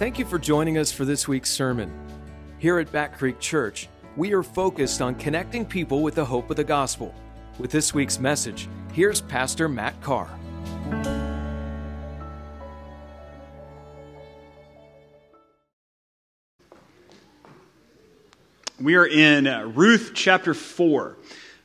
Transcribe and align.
Thank 0.00 0.18
you 0.18 0.24
for 0.24 0.38
joining 0.38 0.78
us 0.78 0.90
for 0.90 1.04
this 1.04 1.28
week's 1.28 1.50
sermon. 1.50 1.92
Here 2.56 2.78
at 2.78 2.90
Back 2.90 3.18
Creek 3.18 3.38
Church, 3.38 3.86
we 4.16 4.32
are 4.32 4.42
focused 4.42 5.02
on 5.02 5.14
connecting 5.14 5.66
people 5.66 6.02
with 6.02 6.14
the 6.14 6.24
hope 6.24 6.48
of 6.48 6.56
the 6.56 6.64
gospel. 6.64 7.14
With 7.58 7.70
this 7.70 7.92
week's 7.92 8.18
message, 8.18 8.66
here's 8.94 9.20
Pastor 9.20 9.68
Matt 9.68 10.00
Carr. 10.00 10.30
We 18.80 18.94
are 18.94 19.06
in 19.06 19.74
Ruth 19.74 20.12
chapter 20.14 20.54
4, 20.54 21.18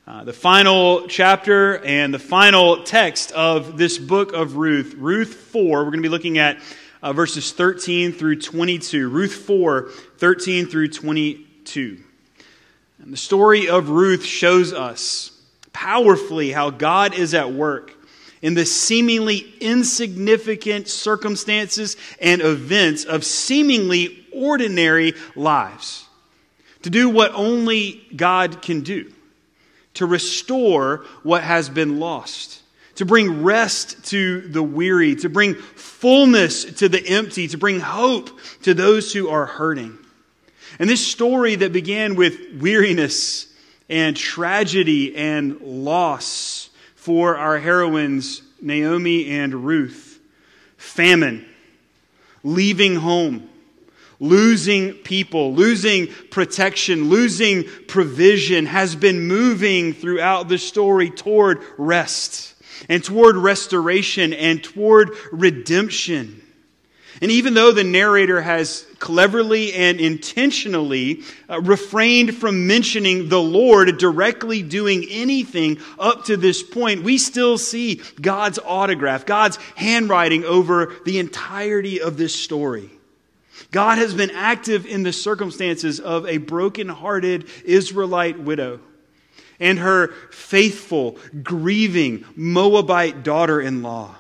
uh, 0.08 0.24
the 0.26 0.34
final 0.34 1.08
chapter 1.08 1.78
and 1.86 2.14
the 2.14 2.20
final 2.20 2.84
text 2.84 3.32
of 3.32 3.78
this 3.78 3.98
book 3.98 4.34
of 4.34 4.58
Ruth. 4.58 4.94
Ruth 4.98 5.34
4, 5.34 5.62
we're 5.64 5.84
going 5.86 5.94
to 5.94 6.02
be 6.02 6.10
looking 6.10 6.38
at 6.38 6.60
uh, 7.06 7.14
verses 7.14 7.52
13 7.52 8.14
through 8.14 8.42
22. 8.42 9.08
Ruth 9.10 9.36
4, 9.36 9.90
13 10.18 10.66
through 10.66 10.88
22. 10.88 12.00
And 12.98 13.14
the 13.14 13.18
story 13.18 13.70
of 13.70 13.90
Ruth 13.90 14.26
shows 14.26 14.74
us 14.74 15.32
powerfully 15.72 16.52
how 16.52 16.72
God 16.72 17.14
is 17.14 17.36
at 17.36 17.52
work 17.52 17.94
in 18.42 18.56
the 18.56 18.66
seemingly 18.66 19.54
insignificant 19.62 20.88
circumstances 20.88 21.96
and 22.20 22.42
events 22.42 23.04
of 23.04 23.24
seemingly 23.24 24.26
ordinary 24.34 25.14
lives 25.36 26.08
to 26.82 26.90
do 26.90 27.08
what 27.08 27.32
only 27.36 28.04
God 28.16 28.64
can 28.64 28.82
do, 28.82 29.14
to 29.94 30.08
restore 30.08 31.06
what 31.22 31.44
has 31.44 31.70
been 31.70 32.00
lost, 32.00 32.64
to 32.96 33.06
bring 33.06 33.44
rest 33.44 34.06
to 34.06 34.42
the 34.42 34.64
weary, 34.64 35.16
to 35.18 35.30
bring 35.30 35.56
fullness 35.56 36.64
to 36.66 36.90
the 36.90 37.06
empty, 37.06 37.48
to 37.50 37.58
bring 37.58 37.80
hope 37.80 38.30
to 38.64 38.74
those 38.74 39.14
who 39.14 39.30
are 39.30 39.46
hurting. 39.46 39.98
And 40.80 40.90
this 40.90 41.06
story 41.06 41.56
that 41.56 41.72
began 41.72 42.16
with 42.16 42.40
weariness 42.60 43.48
and 43.90 44.16
tragedy 44.16 45.16
and 45.16 45.62
loss 45.62 46.70
for 46.96 47.38
our 47.38 47.60
heroines, 47.60 48.42
Naomi 48.62 49.30
and 49.30 49.54
Ruth, 49.66 50.20
famine, 50.78 51.46
leaving 52.44 52.96
home, 52.96 53.50
losing 54.20 54.94
people, 54.94 55.54
losing 55.54 56.08
protection, 56.32 57.10
losing 57.10 57.66
provision 57.88 58.66
has 58.66 58.96
been 58.96 59.28
moving 59.28 59.94
throughout 59.94 60.48
the 60.48 60.58
story 60.58 61.10
toward 61.10 61.62
rest 61.78 62.55
and 62.90 63.04
toward 63.04 63.36
restoration 63.38 64.34
and 64.34 64.64
toward 64.64 65.12
redemption. 65.32 66.42
And 67.22 67.32
even 67.32 67.54
though 67.54 67.72
the 67.72 67.84
narrator 67.84 68.42
has 68.42 68.86
cleverly 69.00 69.74
and 69.74 70.02
intentionally 70.02 71.22
uh, 71.50 71.62
refrained 71.62 72.36
from 72.36 72.68
mentioning 72.68 73.30
the 73.30 73.42
Lord 73.42 73.98
directly 73.98 74.62
doing 74.62 75.06
anything 75.10 75.80
up 75.98 76.26
to 76.26 76.36
this 76.36 76.62
point, 76.62 77.04
we 77.04 77.18
still 77.18 77.58
see 77.58 78.02
God's 78.20 78.60
autograph, 78.60 79.26
God's 79.26 79.58
handwriting 79.76 80.44
over 80.44 80.94
the 81.06 81.20
entirety 81.20 82.02
of 82.02 82.18
this 82.18 82.36
story. 82.36 82.90
God 83.72 83.98
has 83.98 84.14
been 84.14 84.32
active 84.32 84.86
in 84.86 85.04
the 85.04 85.14
circumstances 85.14 86.02
of 86.02 86.28
a 86.28 86.38
broken-hearted 86.38 87.48
Israelite 87.64 88.40
widow 88.40 88.82
and 89.60 89.80
her 89.80 90.10
faithful, 90.32 91.18
grieving 91.44 92.26
Moabite 92.36 93.24
daughter 93.24 93.62
in 93.62 93.82
law 93.82 94.16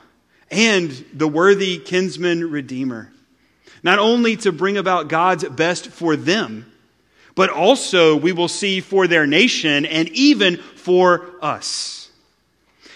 and 0.51 0.91
the 1.13 1.27
worthy 1.27 1.77
kinsman 1.77 2.49
redeemer. 2.49 3.11
Not 3.83 3.99
only 3.99 4.37
to 4.37 4.51
bring 4.51 4.77
about 4.77 5.09
God's 5.09 5.43
best 5.43 5.87
for 5.87 6.15
them, 6.15 6.71
but 7.35 7.49
also 7.49 8.15
we 8.15 8.31
will 8.31 8.47
see 8.47 8.79
for 8.79 9.07
their 9.07 9.27
nation 9.27 9.85
and 9.85 10.09
even 10.09 10.57
for 10.57 11.29
us. 11.41 12.09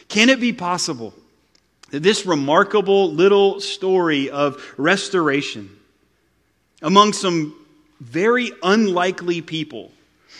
Can 0.08 0.30
it 0.30 0.40
be 0.40 0.54
possible 0.54 1.14
that 1.92 2.02
this 2.02 2.26
remarkable 2.26 3.12
little 3.12 3.60
story 3.60 4.30
of 4.30 4.74
restoration 4.78 5.70
among 6.82 7.14
some 7.14 7.56
very 8.00 8.52
unlikely 8.64 9.42
people 9.42 9.92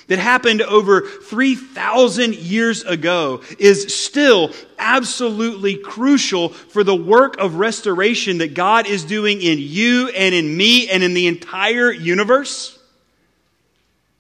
that 0.08 0.20
happened 0.20 0.62
over 0.62 1.02
3,000 1.02 2.36
years 2.36 2.84
ago 2.84 3.42
is 3.60 3.96
still 3.96 4.52
absolutely 4.78 5.78
crucial 5.78 6.50
for 6.50 6.84
the 6.84 6.96
work 6.96 7.38
of 7.38 7.56
restoration 7.56 8.40
that 8.40 8.54
God 8.54 8.88
is 8.88 9.06
doing 9.06 9.42
in 9.42 9.60
you 9.60 10.10
and 10.10 10.34
in 10.34 10.56
me 10.56 10.90
and 10.90 11.04
in 11.04 11.14
the 11.14 11.28
entire 11.28 11.92
universe? 11.92 12.78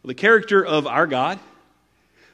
The 0.05 0.13
character 0.13 0.65
of 0.65 0.87
our 0.87 1.07
God 1.07 1.39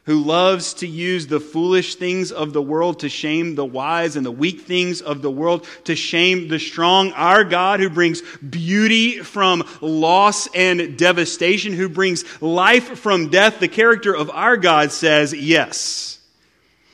who 0.06 0.24
loves 0.24 0.76
to 0.76 0.88
use 0.88 1.26
the 1.28 1.40
foolish 1.40 1.96
things 1.96 2.32
of 2.32 2.54
the 2.54 2.62
world 2.62 3.00
to 3.00 3.10
shame 3.10 3.56
the 3.56 3.66
wise 3.66 4.16
and 4.16 4.26
the 4.26 4.32
weak 4.32 4.62
things 4.62 5.02
of 5.02 5.24
the 5.24 5.32
world 5.32 5.66
to 5.86 5.96
shame 5.96 6.48
the 6.48 6.60
strong. 6.60 7.12
Our 7.14 7.44
God 7.44 7.80
who 7.80 7.90
brings 7.90 8.22
beauty 8.38 9.18
from 9.20 9.64
loss 9.82 10.48
and 10.54 10.98
devastation, 10.98 11.74
who 11.74 11.90
brings 11.90 12.24
life 12.42 13.00
from 13.00 13.30
death. 13.30 13.60
The 13.60 13.68
character 13.68 14.16
of 14.16 14.30
our 14.30 14.58
God 14.58 14.92
says 14.92 15.34
yes. 15.34 16.20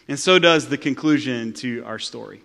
And 0.07 0.17
so 0.17 0.39
does 0.39 0.69
the 0.69 0.77
conclusion 0.77 1.53
to 1.53 1.83
our 1.85 1.99
story. 1.99 2.41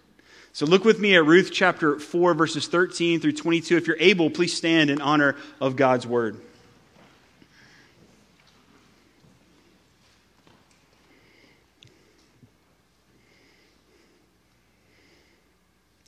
So 0.53 0.67
look 0.67 0.85
with 0.85 0.99
me 0.99 1.15
at 1.15 1.25
Ruth 1.25 1.51
chapter 1.53 1.99
4, 1.99 2.35
verses 2.35 2.67
13 2.67 3.21
through 3.21 3.33
22. 3.33 3.77
If 3.77 3.87
you're 3.87 3.97
able, 4.01 4.31
please 4.31 4.57
stand 4.57 4.91
in 4.91 5.01
honor 5.01 5.37
of 5.61 5.77
God's 5.77 6.07
word. 6.07 6.41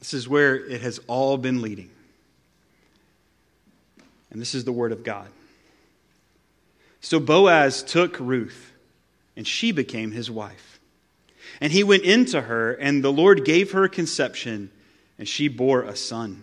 This 0.09 0.15
is 0.15 0.27
where 0.27 0.57
it 0.57 0.81
has 0.81 0.99
all 1.07 1.37
been 1.37 1.61
leading. 1.61 1.91
And 4.31 4.41
this 4.41 4.55
is 4.55 4.65
the 4.65 4.73
word 4.73 4.91
of 4.91 5.05
God. 5.05 5.29
So 7.03 7.21
Boaz 7.21 7.83
took 7.83 8.19
Ruth, 8.19 8.73
and 9.37 9.47
she 9.47 9.71
became 9.71 10.13
his 10.13 10.31
wife. 10.31 10.81
And 11.61 11.71
he 11.71 11.85
went 11.85 12.05
into 12.05 12.41
her, 12.41 12.73
and 12.73 13.05
the 13.05 13.13
Lord 13.13 13.45
gave 13.45 13.73
her 13.73 13.87
conception, 13.87 14.71
and 15.19 15.29
she 15.29 15.47
bore 15.47 15.83
a 15.83 15.95
son. 15.95 16.43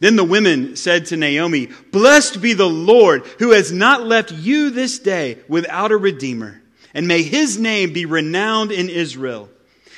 Then 0.00 0.16
the 0.16 0.22
women 0.22 0.76
said 0.76 1.06
to 1.06 1.16
Naomi, 1.16 1.70
Blessed 1.92 2.42
be 2.42 2.52
the 2.52 2.68
Lord, 2.68 3.24
who 3.38 3.52
has 3.52 3.72
not 3.72 4.04
left 4.04 4.32
you 4.32 4.68
this 4.68 4.98
day 4.98 5.38
without 5.48 5.92
a 5.92 5.96
redeemer, 5.96 6.60
and 6.92 7.08
may 7.08 7.22
his 7.22 7.58
name 7.58 7.94
be 7.94 8.04
renowned 8.04 8.70
in 8.70 8.90
Israel. 8.90 9.48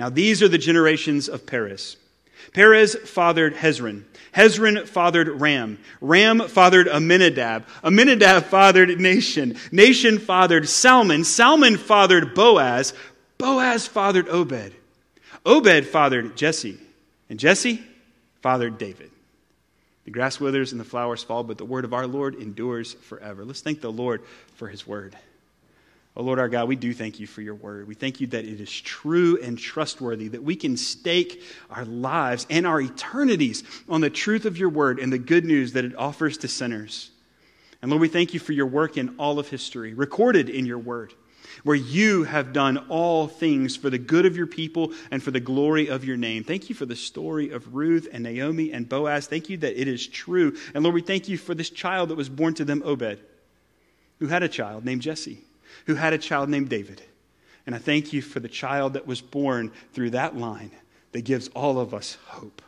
Now, 0.00 0.08
these 0.08 0.42
are 0.42 0.48
the 0.48 0.56
generations 0.56 1.28
of 1.28 1.44
Perez. 1.44 1.98
Perez 2.54 2.94
fathered 2.94 3.54
Hezron. 3.54 4.04
Hezron 4.34 4.88
fathered 4.88 5.28
Ram. 5.28 5.78
Ram 6.00 6.48
fathered 6.48 6.88
Amminadab. 6.88 7.66
Amminadab 7.84 8.46
fathered 8.46 8.88
Nahshon. 8.88 9.58
Nahshon 9.68 10.18
fathered 10.18 10.66
Salmon. 10.70 11.22
Salmon 11.22 11.76
fathered 11.76 12.34
Boaz. 12.34 12.94
Boaz 13.36 13.86
fathered 13.86 14.26
Obed. 14.30 14.72
Obed 15.44 15.86
fathered 15.86 16.34
Jesse. 16.34 16.78
And 17.28 17.38
Jesse 17.38 17.82
fathered 18.40 18.78
David. 18.78 19.10
The 20.06 20.12
grass 20.12 20.40
withers 20.40 20.72
and 20.72 20.80
the 20.80 20.84
flowers 20.86 21.22
fall, 21.22 21.44
but 21.44 21.58
the 21.58 21.66
word 21.66 21.84
of 21.84 21.92
our 21.92 22.06
Lord 22.06 22.36
endures 22.36 22.94
forever. 22.94 23.44
Let's 23.44 23.60
thank 23.60 23.82
the 23.82 23.92
Lord 23.92 24.22
for 24.54 24.68
his 24.68 24.86
word. 24.86 25.14
Oh 26.16 26.22
Lord 26.22 26.38
our 26.38 26.48
God, 26.48 26.68
we 26.68 26.76
do 26.76 26.92
thank 26.92 27.20
you 27.20 27.26
for 27.26 27.40
your 27.40 27.54
word. 27.54 27.86
We 27.86 27.94
thank 27.94 28.20
you 28.20 28.26
that 28.28 28.44
it 28.44 28.60
is 28.60 28.70
true 28.70 29.38
and 29.40 29.56
trustworthy, 29.56 30.28
that 30.28 30.42
we 30.42 30.56
can 30.56 30.76
stake 30.76 31.42
our 31.70 31.84
lives 31.84 32.46
and 32.50 32.66
our 32.66 32.80
eternities 32.80 33.62
on 33.88 34.00
the 34.00 34.10
truth 34.10 34.44
of 34.44 34.58
your 34.58 34.70
word 34.70 34.98
and 34.98 35.12
the 35.12 35.18
good 35.18 35.44
news 35.44 35.72
that 35.74 35.84
it 35.84 35.96
offers 35.96 36.36
to 36.38 36.48
sinners. 36.48 37.10
And 37.80 37.90
Lord, 37.90 38.00
we 38.00 38.08
thank 38.08 38.34
you 38.34 38.40
for 38.40 38.52
your 38.52 38.66
work 38.66 38.98
in 38.98 39.14
all 39.18 39.38
of 39.38 39.48
history, 39.48 39.94
recorded 39.94 40.50
in 40.50 40.66
your 40.66 40.78
word. 40.78 41.14
where 41.64 41.76
you 41.76 42.24
have 42.24 42.52
done 42.52 42.78
all 42.88 43.26
things 43.26 43.76
for 43.76 43.90
the 43.90 43.98
good 43.98 44.26
of 44.26 44.36
your 44.36 44.46
people 44.46 44.92
and 45.10 45.22
for 45.22 45.30
the 45.30 45.40
glory 45.40 45.88
of 45.88 46.04
your 46.04 46.16
name. 46.16 46.44
Thank 46.44 46.68
you 46.68 46.74
for 46.74 46.86
the 46.86 46.96
story 46.96 47.50
of 47.50 47.74
Ruth 47.74 48.08
and 48.12 48.22
Naomi 48.22 48.72
and 48.72 48.88
Boaz. 48.88 49.26
Thank 49.26 49.48
you 49.48 49.56
that 49.58 49.80
it 49.80 49.88
is 49.88 50.06
true. 50.06 50.56
And 50.74 50.82
Lord, 50.82 50.94
we 50.94 51.02
thank 51.02 51.28
you 51.28 51.38
for 51.38 51.54
this 51.54 51.70
child 51.70 52.10
that 52.10 52.16
was 52.16 52.28
born 52.28 52.54
to 52.54 52.64
them, 52.64 52.82
Obed, 52.84 53.20
who 54.18 54.26
had 54.26 54.42
a 54.42 54.48
child 54.48 54.84
named 54.84 55.02
Jesse, 55.02 55.42
who 55.86 55.94
had 55.94 56.12
a 56.12 56.18
child 56.18 56.48
named 56.48 56.68
David. 56.68 57.02
And 57.66 57.74
I 57.74 57.78
thank 57.78 58.12
you 58.12 58.22
for 58.22 58.40
the 58.40 58.48
child 58.48 58.94
that 58.94 59.06
was 59.06 59.20
born 59.20 59.70
through 59.92 60.10
that 60.10 60.36
line 60.36 60.70
that 61.12 61.22
gives 61.22 61.48
all 61.48 61.78
of 61.78 61.94
us 61.94 62.16
hope. 62.26 62.62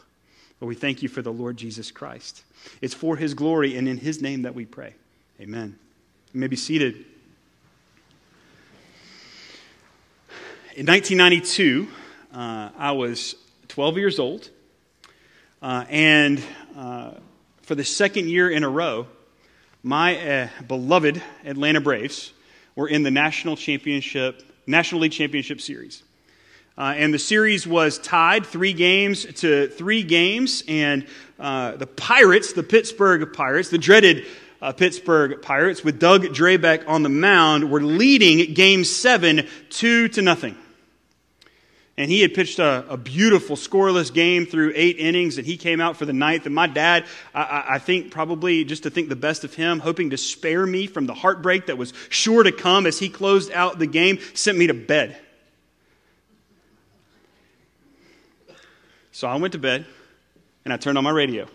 But 0.60 0.66
we 0.66 0.74
thank 0.74 1.02
you 1.02 1.08
for 1.08 1.22
the 1.22 1.32
Lord 1.32 1.56
Jesus 1.56 1.90
Christ. 1.90 2.44
It's 2.80 2.94
for 2.94 3.16
his 3.16 3.34
glory 3.34 3.76
and 3.76 3.88
in 3.88 3.96
his 3.96 4.22
name 4.22 4.42
that 4.42 4.54
we 4.54 4.64
pray. 4.64 4.94
Amen. 5.40 5.76
You 6.32 6.40
may 6.40 6.46
be 6.46 6.56
seated. 6.56 7.04
In 10.74 10.86
1992, 10.86 11.88
uh, 12.32 12.70
I 12.78 12.92
was 12.92 13.34
12 13.68 13.98
years 13.98 14.18
old, 14.18 14.48
uh, 15.60 15.84
and 15.90 16.42
uh, 16.76 17.12
for 17.62 17.74
the 17.74 17.84
second 17.84 18.28
year 18.28 18.50
in 18.50 18.64
a 18.64 18.68
row, 18.68 19.06
my 19.82 20.16
uh, 20.16 20.48
beloved 20.66 21.20
Atlanta 21.44 21.80
Braves 21.80 22.32
were 22.76 22.88
in 22.88 23.02
the 23.02 23.10
national 23.10 23.56
championship, 23.56 24.42
National 24.66 25.02
League 25.02 25.12
Championship 25.12 25.60
Series. 25.60 26.02
Uh, 26.76 26.94
and 26.96 27.12
the 27.12 27.18
series 27.18 27.66
was 27.66 27.98
tied 27.98 28.46
three 28.46 28.72
games 28.72 29.26
to 29.40 29.68
three 29.68 30.02
games, 30.02 30.64
and 30.66 31.06
uh, 31.38 31.76
the 31.76 31.86
Pirates, 31.86 32.54
the 32.54 32.62
Pittsburgh 32.62 33.30
Pirates, 33.32 33.68
the 33.68 33.76
dreaded 33.78 34.24
uh, 34.62 34.72
Pittsburgh 34.72 35.42
Pirates, 35.42 35.84
with 35.84 35.98
Doug 35.98 36.22
Drabek 36.22 36.88
on 36.88 37.02
the 37.02 37.10
mound, 37.10 37.70
were 37.70 37.82
leading 37.82 38.54
Game 38.54 38.84
Seven 38.84 39.46
two 39.68 40.08
to 40.08 40.22
nothing. 40.22 40.56
And 41.96 42.10
he 42.10 42.22
had 42.22 42.32
pitched 42.32 42.58
a, 42.58 42.86
a, 42.88 42.96
beautiful 42.96 43.54
scoreless 43.54 44.12
game 44.12 44.46
through 44.46 44.72
eight 44.74 44.96
innings, 44.98 45.36
and 45.36 45.46
he 45.46 45.58
came 45.58 45.78
out 45.78 45.98
for 45.98 46.06
the 46.06 46.14
ninth. 46.14 46.46
And 46.46 46.54
my 46.54 46.66
dad, 46.66 47.04
I, 47.34 47.64
I, 47.72 47.78
think 47.78 48.10
probably 48.10 48.64
just 48.64 48.84
to 48.84 48.90
think 48.90 49.10
the 49.10 49.16
best 49.16 49.44
of 49.44 49.52
him, 49.54 49.78
hoping 49.78 50.10
to 50.10 50.16
spare 50.16 50.66
me 50.66 50.86
from 50.86 51.04
the 51.04 51.12
heartbreak 51.12 51.66
that 51.66 51.76
was 51.76 51.92
sure 52.08 52.42
to 52.42 52.52
come 52.52 52.86
as 52.86 52.98
he 52.98 53.10
closed 53.10 53.52
out 53.52 53.78
the 53.78 53.86
game, 53.86 54.20
sent 54.32 54.56
me 54.56 54.68
to 54.68 54.74
bed. 54.74 55.18
So 59.10 59.28
I 59.28 59.36
went 59.36 59.52
to 59.52 59.58
bed, 59.58 59.84
and 60.64 60.72
I 60.72 60.78
turned 60.78 60.96
on 60.96 61.04
my 61.04 61.10
radio. 61.10 61.46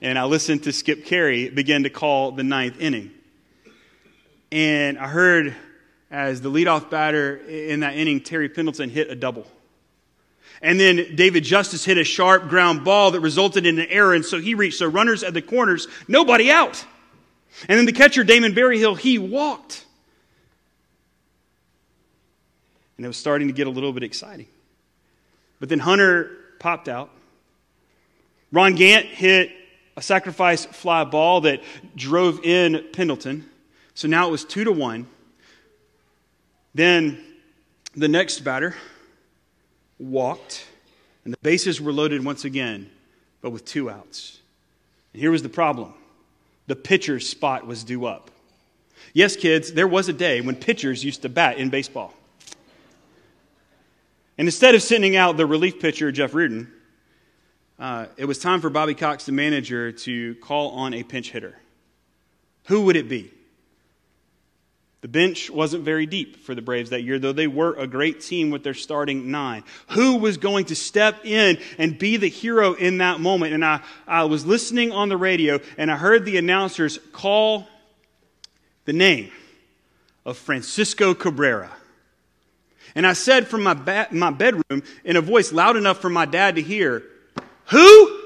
And 0.00 0.18
I 0.18 0.24
listened 0.24 0.64
to 0.64 0.72
Skip 0.72 1.04
Caray 1.04 1.50
begin 1.50 1.82
to 1.82 1.90
call 1.90 2.32
the 2.32 2.44
ninth 2.44 2.80
inning. 2.80 3.10
And 4.50 4.98
I 4.98 5.06
heard 5.06 5.54
as 6.14 6.40
the 6.40 6.48
leadoff 6.48 6.90
batter 6.90 7.38
in 7.38 7.80
that 7.80 7.96
inning, 7.96 8.20
Terry 8.20 8.48
Pendleton 8.48 8.88
hit 8.88 9.10
a 9.10 9.16
double. 9.16 9.48
And 10.62 10.78
then 10.78 11.16
David 11.16 11.42
Justice 11.42 11.84
hit 11.84 11.98
a 11.98 12.04
sharp 12.04 12.48
ground 12.48 12.84
ball 12.84 13.10
that 13.10 13.20
resulted 13.20 13.66
in 13.66 13.80
an 13.80 13.88
error, 13.88 14.14
and 14.14 14.24
so 14.24 14.38
he 14.38 14.54
reached 14.54 14.78
the 14.78 14.88
runners 14.88 15.24
at 15.24 15.34
the 15.34 15.42
corners, 15.42 15.88
nobody 16.06 16.52
out. 16.52 16.84
And 17.68 17.76
then 17.76 17.84
the 17.84 17.92
catcher, 17.92 18.22
Damon 18.22 18.54
Berryhill, 18.54 18.94
he 18.94 19.18
walked. 19.18 19.84
And 22.96 23.04
it 23.04 23.08
was 23.08 23.16
starting 23.16 23.48
to 23.48 23.52
get 23.52 23.66
a 23.66 23.70
little 23.70 23.92
bit 23.92 24.04
exciting. 24.04 24.46
But 25.58 25.68
then 25.68 25.80
Hunter 25.80 26.30
popped 26.60 26.88
out. 26.88 27.10
Ron 28.52 28.76
Gant 28.76 29.06
hit 29.06 29.50
a 29.96 30.02
sacrifice 30.02 30.64
fly 30.64 31.02
ball 31.02 31.40
that 31.40 31.60
drove 31.96 32.44
in 32.44 32.84
Pendleton. 32.92 33.50
So 33.94 34.06
now 34.06 34.28
it 34.28 34.30
was 34.30 34.44
two 34.44 34.62
to 34.62 34.70
one. 34.70 35.08
Then 36.74 37.22
the 37.94 38.08
next 38.08 38.40
batter 38.40 38.74
walked, 39.98 40.66
and 41.24 41.32
the 41.32 41.38
bases 41.42 41.80
were 41.80 41.92
loaded 41.92 42.24
once 42.24 42.44
again, 42.44 42.90
but 43.40 43.50
with 43.50 43.64
two 43.64 43.88
outs. 43.88 44.40
And 45.12 45.20
here 45.20 45.30
was 45.30 45.42
the 45.42 45.48
problem 45.48 45.94
the 46.66 46.76
pitcher's 46.76 47.28
spot 47.28 47.66
was 47.66 47.84
due 47.84 48.06
up. 48.06 48.30
Yes, 49.12 49.36
kids, 49.36 49.72
there 49.72 49.86
was 49.86 50.08
a 50.08 50.12
day 50.12 50.40
when 50.40 50.56
pitchers 50.56 51.04
used 51.04 51.22
to 51.22 51.28
bat 51.28 51.58
in 51.58 51.68
baseball. 51.68 52.14
And 54.38 54.48
instead 54.48 54.74
of 54.74 54.82
sending 54.82 55.14
out 55.14 55.36
the 55.36 55.46
relief 55.46 55.78
pitcher, 55.78 56.10
Jeff 56.10 56.34
Reardon, 56.34 56.72
uh, 57.78 58.06
it 58.16 58.24
was 58.24 58.38
time 58.38 58.60
for 58.60 58.70
Bobby 58.70 58.94
Cox, 58.94 59.26
the 59.26 59.32
manager, 59.32 59.92
to 59.92 60.34
call 60.36 60.70
on 60.70 60.94
a 60.94 61.02
pinch 61.02 61.30
hitter. 61.30 61.56
Who 62.66 62.82
would 62.82 62.96
it 62.96 63.08
be? 63.08 63.32
The 65.04 65.08
bench 65.08 65.50
wasn't 65.50 65.84
very 65.84 66.06
deep 66.06 66.46
for 66.46 66.54
the 66.54 66.62
Braves 66.62 66.88
that 66.88 67.02
year, 67.02 67.18
though 67.18 67.34
they 67.34 67.46
were 67.46 67.74
a 67.74 67.86
great 67.86 68.22
team 68.22 68.48
with 68.48 68.64
their 68.64 68.72
starting 68.72 69.30
nine. 69.30 69.62
Who 69.90 70.16
was 70.16 70.38
going 70.38 70.64
to 70.64 70.74
step 70.74 71.26
in 71.26 71.58
and 71.76 71.98
be 71.98 72.16
the 72.16 72.30
hero 72.30 72.72
in 72.72 72.96
that 72.96 73.20
moment? 73.20 73.52
And 73.52 73.62
I, 73.62 73.82
I 74.06 74.24
was 74.24 74.46
listening 74.46 74.92
on 74.92 75.10
the 75.10 75.18
radio 75.18 75.60
and 75.76 75.90
I 75.90 75.96
heard 75.96 76.24
the 76.24 76.38
announcers 76.38 76.98
call 77.12 77.68
the 78.86 78.94
name 78.94 79.30
of 80.24 80.38
Francisco 80.38 81.12
Cabrera. 81.12 81.70
And 82.94 83.06
I 83.06 83.12
said 83.12 83.46
from 83.46 83.62
my, 83.62 83.74
ba- 83.74 84.08
my 84.10 84.30
bedroom 84.30 84.82
in 85.04 85.16
a 85.16 85.20
voice 85.20 85.52
loud 85.52 85.76
enough 85.76 86.00
for 86.00 86.08
my 86.08 86.24
dad 86.24 86.54
to 86.54 86.62
hear, 86.62 87.02
Who? 87.66 88.20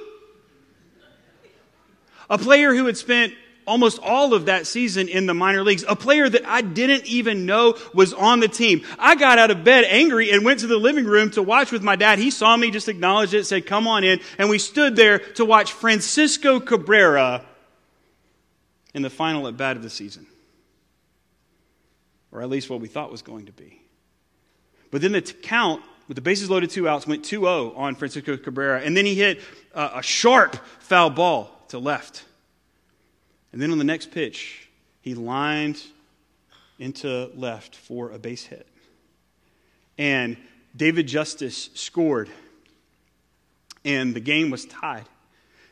A 2.30 2.38
player 2.38 2.72
who 2.72 2.86
had 2.86 2.96
spent 2.96 3.34
almost 3.68 4.00
all 4.02 4.34
of 4.34 4.46
that 4.46 4.66
season 4.66 5.08
in 5.08 5.26
the 5.26 5.34
minor 5.34 5.62
leagues. 5.62 5.84
A 5.86 5.94
player 5.94 6.28
that 6.28 6.44
I 6.46 6.62
didn't 6.62 7.06
even 7.06 7.46
know 7.46 7.76
was 7.94 8.12
on 8.12 8.40
the 8.40 8.48
team. 8.48 8.84
I 8.98 9.14
got 9.14 9.38
out 9.38 9.50
of 9.50 9.62
bed 9.62 9.84
angry 9.84 10.30
and 10.30 10.44
went 10.44 10.60
to 10.60 10.66
the 10.66 10.78
living 10.78 11.04
room 11.04 11.30
to 11.32 11.42
watch 11.42 11.70
with 11.70 11.82
my 11.82 11.94
dad. 11.94 12.18
He 12.18 12.30
saw 12.30 12.56
me, 12.56 12.70
just 12.70 12.88
acknowledged 12.88 13.34
it, 13.34 13.44
said, 13.44 13.66
Come 13.66 13.86
on 13.86 14.02
in. 14.02 14.20
And 14.38 14.48
we 14.48 14.58
stood 14.58 14.96
there 14.96 15.18
to 15.34 15.44
watch 15.44 15.72
Francisco 15.72 16.58
Cabrera 16.58 17.44
in 18.94 19.02
the 19.02 19.10
final 19.10 19.46
at 19.46 19.56
bat 19.56 19.76
of 19.76 19.82
the 19.82 19.90
season. 19.90 20.26
Or 22.32 22.42
at 22.42 22.48
least 22.48 22.68
what 22.68 22.80
we 22.80 22.88
thought 22.88 23.12
was 23.12 23.22
going 23.22 23.46
to 23.46 23.52
be. 23.52 23.80
But 24.90 25.02
then 25.02 25.12
the 25.12 25.22
count 25.22 25.82
with 26.08 26.14
the 26.14 26.22
bases 26.22 26.48
loaded, 26.48 26.70
two 26.70 26.88
outs, 26.88 27.06
went 27.06 27.24
2 27.24 27.40
0 27.40 27.72
on 27.76 27.94
Francisco 27.94 28.36
Cabrera. 28.38 28.80
And 28.80 28.96
then 28.96 29.04
he 29.04 29.14
hit 29.14 29.40
a 29.74 30.02
sharp 30.02 30.56
foul 30.80 31.10
ball 31.10 31.54
to 31.68 31.78
left. 31.78 32.24
And 33.52 33.62
then 33.62 33.70
on 33.70 33.78
the 33.78 33.84
next 33.84 34.10
pitch, 34.10 34.68
he 35.00 35.14
lined 35.14 35.80
into 36.78 37.30
left 37.34 37.74
for 37.74 38.12
a 38.12 38.18
base 38.18 38.44
hit. 38.44 38.66
And 39.96 40.36
David 40.76 41.08
Justice 41.08 41.70
scored, 41.74 42.28
and 43.84 44.14
the 44.14 44.20
game 44.20 44.50
was 44.50 44.64
tied. 44.64 45.06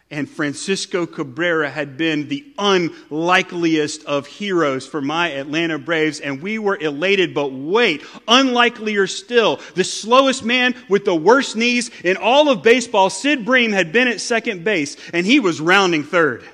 And 0.08 0.30
Francisco 0.30 1.04
Cabrera 1.04 1.68
had 1.68 1.96
been 1.96 2.28
the 2.28 2.46
unlikeliest 2.58 4.04
of 4.04 4.28
heroes 4.28 4.86
for 4.86 5.00
my 5.00 5.32
Atlanta 5.32 5.78
Braves, 5.78 6.20
and 6.20 6.40
we 6.40 6.58
were 6.58 6.76
elated. 6.76 7.34
But 7.34 7.52
wait, 7.52 8.02
unlikelier 8.28 9.08
still, 9.10 9.60
the 9.74 9.82
slowest 9.82 10.44
man 10.44 10.76
with 10.88 11.04
the 11.04 11.14
worst 11.14 11.56
knees 11.56 11.90
in 12.04 12.16
all 12.16 12.48
of 12.48 12.62
baseball, 12.62 13.10
Sid 13.10 13.44
Bream, 13.44 13.72
had 13.72 13.92
been 13.92 14.06
at 14.06 14.20
second 14.20 14.62
base, 14.62 14.96
and 15.12 15.26
he 15.26 15.40
was 15.40 15.60
rounding 15.60 16.04
third 16.04 16.44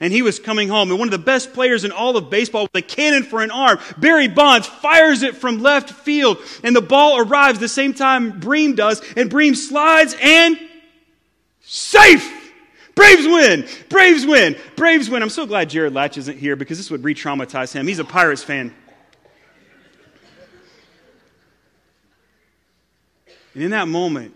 and 0.00 0.12
he 0.12 0.22
was 0.22 0.38
coming 0.38 0.68
home. 0.68 0.90
And 0.90 0.98
one 0.98 1.08
of 1.08 1.12
the 1.12 1.18
best 1.18 1.52
players 1.52 1.84
in 1.84 1.92
all 1.92 2.16
of 2.16 2.30
baseball 2.30 2.64
with 2.64 2.74
a 2.74 2.82
cannon 2.82 3.22
for 3.22 3.42
an 3.42 3.50
arm, 3.50 3.78
Barry 3.98 4.28
Bonds, 4.28 4.66
fires 4.66 5.22
it 5.22 5.36
from 5.36 5.60
left 5.60 5.90
field, 5.90 6.38
and 6.62 6.74
the 6.74 6.82
ball 6.82 7.18
arrives 7.18 7.58
the 7.58 7.68
same 7.68 7.94
time 7.94 8.40
Bream 8.40 8.74
does, 8.74 9.02
and 9.16 9.30
Bream 9.30 9.54
slides 9.54 10.16
and 10.20 10.58
safe! 11.62 12.30
Braves 12.94 13.26
win! 13.26 13.66
Braves 13.88 14.24
win! 14.24 14.56
Braves 14.76 15.10
win! 15.10 15.22
I'm 15.22 15.30
so 15.30 15.46
glad 15.46 15.70
Jared 15.70 15.94
Latch 15.94 16.16
isn't 16.16 16.38
here 16.38 16.54
because 16.54 16.78
this 16.78 16.90
would 16.90 17.02
re 17.02 17.14
traumatize 17.14 17.72
him. 17.72 17.86
He's 17.86 17.98
a 17.98 18.04
Pirates 18.04 18.42
fan. 18.42 18.72
And 23.54 23.62
in 23.62 23.70
that 23.70 23.88
moment, 23.88 24.34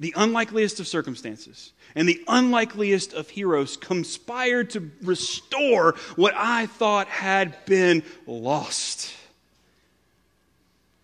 the 0.00 0.14
unlikeliest 0.16 0.78
of 0.80 0.86
circumstances, 0.86 1.72
and 1.94 2.08
the 2.08 2.22
unlikeliest 2.28 3.12
of 3.14 3.28
heroes 3.30 3.76
conspired 3.76 4.70
to 4.70 4.90
restore 5.02 5.96
what 6.14 6.34
I 6.36 6.66
thought 6.66 7.08
had 7.08 7.64
been 7.66 8.04
lost. 8.26 9.12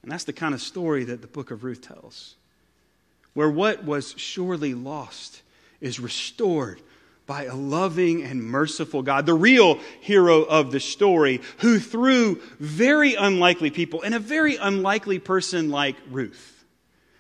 And 0.03 0.13
that's 0.13 0.25
the 0.25 0.33
kind 0.33 0.55
of 0.55 0.61
story 0.61 1.05
that 1.05 1.23
the 1.23 1.27
book 1.27 1.51
of 1.51 1.65
Ruth 1.65 1.81
tells, 1.81 2.37
where 3.33 3.51
what 3.51 3.85
was 3.85 4.15
surely 4.17 4.75
lost 4.75 5.43
is 5.81 5.99
restored 5.99 6.81
by 7.27 7.45
a 7.45 7.55
loving 7.55 8.23
and 8.23 8.45
merciful 8.45 9.03
God, 9.03 9.25
the 9.25 9.35
real 9.35 9.81
hero 10.01 10.43
of 10.43 10.71
the 10.71 10.81
story, 10.81 11.41
who 11.59 11.79
through 11.79 12.41
very 12.61 13.15
unlikely 13.15 13.71
people 13.71 14.03
and 14.03 14.15
a 14.15 14.19
very 14.19 14.57
unlikely 14.57 15.19
person 15.19 15.71
like 15.71 15.97
Ruth, 16.11 16.65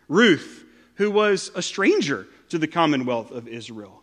Ruth, 0.08 0.63
who 0.96 1.10
was 1.10 1.50
a 1.54 1.62
stranger 1.62 2.26
to 2.50 2.58
the 2.58 2.66
commonwealth 2.68 3.30
of 3.30 3.48
Israel, 3.48 4.02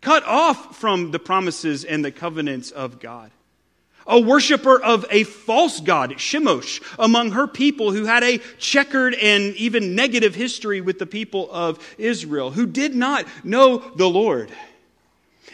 cut 0.00 0.24
off 0.24 0.76
from 0.76 1.10
the 1.10 1.18
promises 1.18 1.84
and 1.84 2.04
the 2.04 2.12
covenants 2.12 2.70
of 2.70 3.00
God. 3.00 3.30
a 4.08 4.18
worshiper 4.18 4.80
of 4.80 5.04
a 5.10 5.22
false 5.24 5.80
god, 5.80 6.12
Chemosh, 6.12 6.82
among 6.98 7.32
her 7.32 7.46
people 7.46 7.92
who 7.92 8.06
had 8.06 8.24
a 8.24 8.38
checkered 8.58 9.14
and 9.14 9.54
even 9.56 9.94
negative 9.94 10.34
history 10.34 10.80
with 10.80 10.98
the 10.98 11.06
people 11.06 11.48
of 11.52 11.78
Israel, 11.98 12.50
who 12.50 12.66
did 12.66 12.94
not 12.94 13.26
know 13.44 13.78
the 13.96 14.08
Lord. 14.08 14.50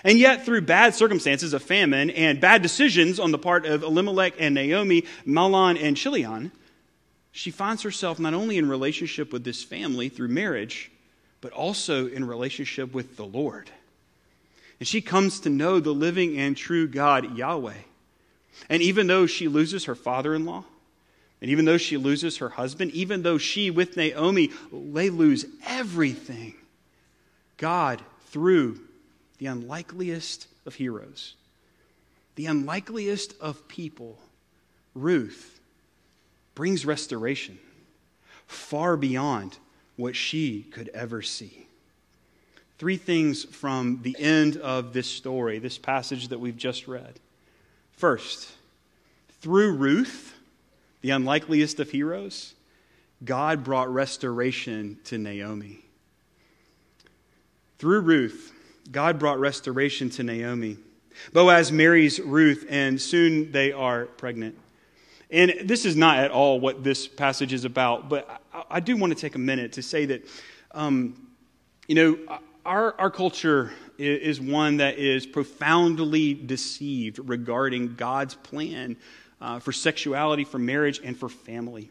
And 0.04 0.18
yet, 0.18 0.44
through 0.44 0.60
bad 0.62 0.94
circumstances 0.94 1.52
of 1.52 1.62
famine 1.62 2.10
and 2.10 2.40
bad 2.40 2.62
decisions 2.62 3.18
on 3.18 3.32
the 3.32 3.38
part 3.38 3.66
of 3.66 3.82
Elimelech 3.82 4.34
and 4.38 4.54
Naomi, 4.54 5.04
Mahlon 5.26 5.82
and 5.82 5.96
Chilion, 5.96 6.52
she 7.36 7.50
finds 7.50 7.82
herself 7.82 8.20
not 8.20 8.32
only 8.32 8.58
in 8.58 8.68
relationship 8.68 9.32
with 9.32 9.42
this 9.42 9.64
family 9.64 10.08
through 10.08 10.28
marriage, 10.28 10.92
but 11.40 11.52
also 11.52 12.06
in 12.06 12.24
relationship 12.24 12.94
with 12.94 13.16
the 13.16 13.24
Lord. 13.24 13.68
And 14.78 14.86
she 14.86 15.00
comes 15.00 15.40
to 15.40 15.50
know 15.50 15.80
the 15.80 15.90
living 15.90 16.38
and 16.38 16.56
true 16.56 16.86
God, 16.86 17.36
Yahweh. 17.36 17.74
And 18.70 18.80
even 18.82 19.08
though 19.08 19.26
she 19.26 19.48
loses 19.48 19.86
her 19.86 19.96
father 19.96 20.32
in 20.32 20.44
law, 20.44 20.62
and 21.42 21.50
even 21.50 21.64
though 21.64 21.76
she 21.76 21.96
loses 21.96 22.36
her 22.36 22.50
husband, 22.50 22.92
even 22.92 23.22
though 23.22 23.36
she 23.38 23.68
with 23.68 23.96
Naomi, 23.96 24.52
they 24.72 25.10
lose 25.10 25.44
everything, 25.66 26.54
God, 27.56 28.00
through 28.26 28.78
the 29.38 29.46
unlikeliest 29.46 30.46
of 30.66 30.76
heroes, 30.76 31.34
the 32.36 32.46
unlikeliest 32.46 33.34
of 33.40 33.66
people, 33.66 34.20
Ruth, 34.94 35.54
brings 36.54 36.86
restoration 36.86 37.58
far 38.46 38.96
beyond 38.96 39.58
what 39.96 40.16
she 40.16 40.62
could 40.62 40.88
ever 40.90 41.22
see. 41.22 41.66
Three 42.78 42.96
things 42.96 43.44
from 43.44 44.00
the 44.02 44.16
end 44.18 44.56
of 44.56 44.92
this 44.92 45.06
story, 45.06 45.58
this 45.58 45.78
passage 45.78 46.28
that 46.28 46.40
we've 46.40 46.56
just 46.56 46.88
read. 46.88 47.20
First, 47.92 48.52
through 49.40 49.76
Ruth, 49.76 50.34
the 51.00 51.10
unlikeliest 51.10 51.78
of 51.80 51.90
heroes, 51.90 52.54
God 53.24 53.62
brought 53.62 53.92
restoration 53.92 54.98
to 55.04 55.18
Naomi. 55.18 55.80
Through 57.78 58.00
Ruth, 58.00 58.52
God 58.90 59.18
brought 59.18 59.38
restoration 59.38 60.10
to 60.10 60.22
Naomi. 60.22 60.78
Boaz 61.32 61.70
marries 61.70 62.20
Ruth, 62.20 62.66
and 62.68 63.00
soon 63.00 63.52
they 63.52 63.72
are 63.72 64.06
pregnant. 64.06 64.58
And 65.34 65.52
this 65.64 65.84
is 65.84 65.96
not 65.96 66.18
at 66.18 66.30
all 66.30 66.60
what 66.60 66.84
this 66.84 67.08
passage 67.08 67.52
is 67.52 67.64
about, 67.64 68.08
but 68.08 68.40
I, 68.54 68.62
I 68.70 68.80
do 68.80 68.96
want 68.96 69.12
to 69.12 69.20
take 69.20 69.34
a 69.34 69.38
minute 69.38 69.72
to 69.72 69.82
say 69.82 70.06
that, 70.06 70.28
um, 70.70 71.28
you 71.88 71.96
know, 71.96 72.38
our, 72.64 72.94
our 73.00 73.10
culture 73.10 73.72
is 73.98 74.40
one 74.40 74.76
that 74.76 74.96
is 74.96 75.26
profoundly 75.26 76.34
deceived 76.34 77.18
regarding 77.18 77.96
God's 77.96 78.36
plan 78.36 78.96
uh, 79.40 79.58
for 79.58 79.72
sexuality, 79.72 80.44
for 80.44 80.60
marriage, 80.60 81.00
and 81.02 81.18
for 81.18 81.28
family. 81.28 81.90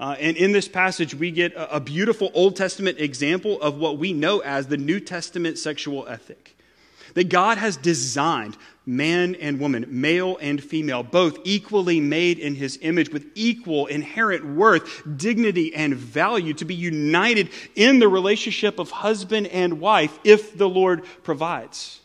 Uh, 0.00 0.16
and 0.18 0.38
in 0.38 0.52
this 0.52 0.66
passage, 0.66 1.14
we 1.14 1.30
get 1.30 1.52
a, 1.52 1.76
a 1.76 1.80
beautiful 1.80 2.30
Old 2.32 2.56
Testament 2.56 2.98
example 2.98 3.60
of 3.60 3.76
what 3.76 3.98
we 3.98 4.14
know 4.14 4.38
as 4.38 4.68
the 4.68 4.78
New 4.78 5.00
Testament 5.00 5.58
sexual 5.58 6.08
ethic. 6.08 6.56
That 7.12 7.28
God 7.28 7.58
has 7.58 7.76
designed 7.76 8.56
man 8.86 9.34
and 9.36 9.60
woman, 9.60 9.86
male 9.88 10.36
and 10.40 10.62
female, 10.62 11.02
both 11.02 11.38
equally 11.44 12.00
made 12.00 12.38
in 12.38 12.54
his 12.54 12.78
image 12.82 13.10
with 13.10 13.26
equal 13.34 13.86
inherent 13.86 14.44
worth, 14.44 15.02
dignity, 15.16 15.74
and 15.74 15.94
value 15.94 16.54
to 16.54 16.64
be 16.64 16.74
united 16.74 17.50
in 17.74 17.98
the 17.98 18.08
relationship 18.08 18.78
of 18.78 18.90
husband 18.90 19.46
and 19.48 19.80
wife 19.80 20.18
if 20.24 20.56
the 20.56 20.68
Lord 20.68 21.04
provides. 21.22 22.00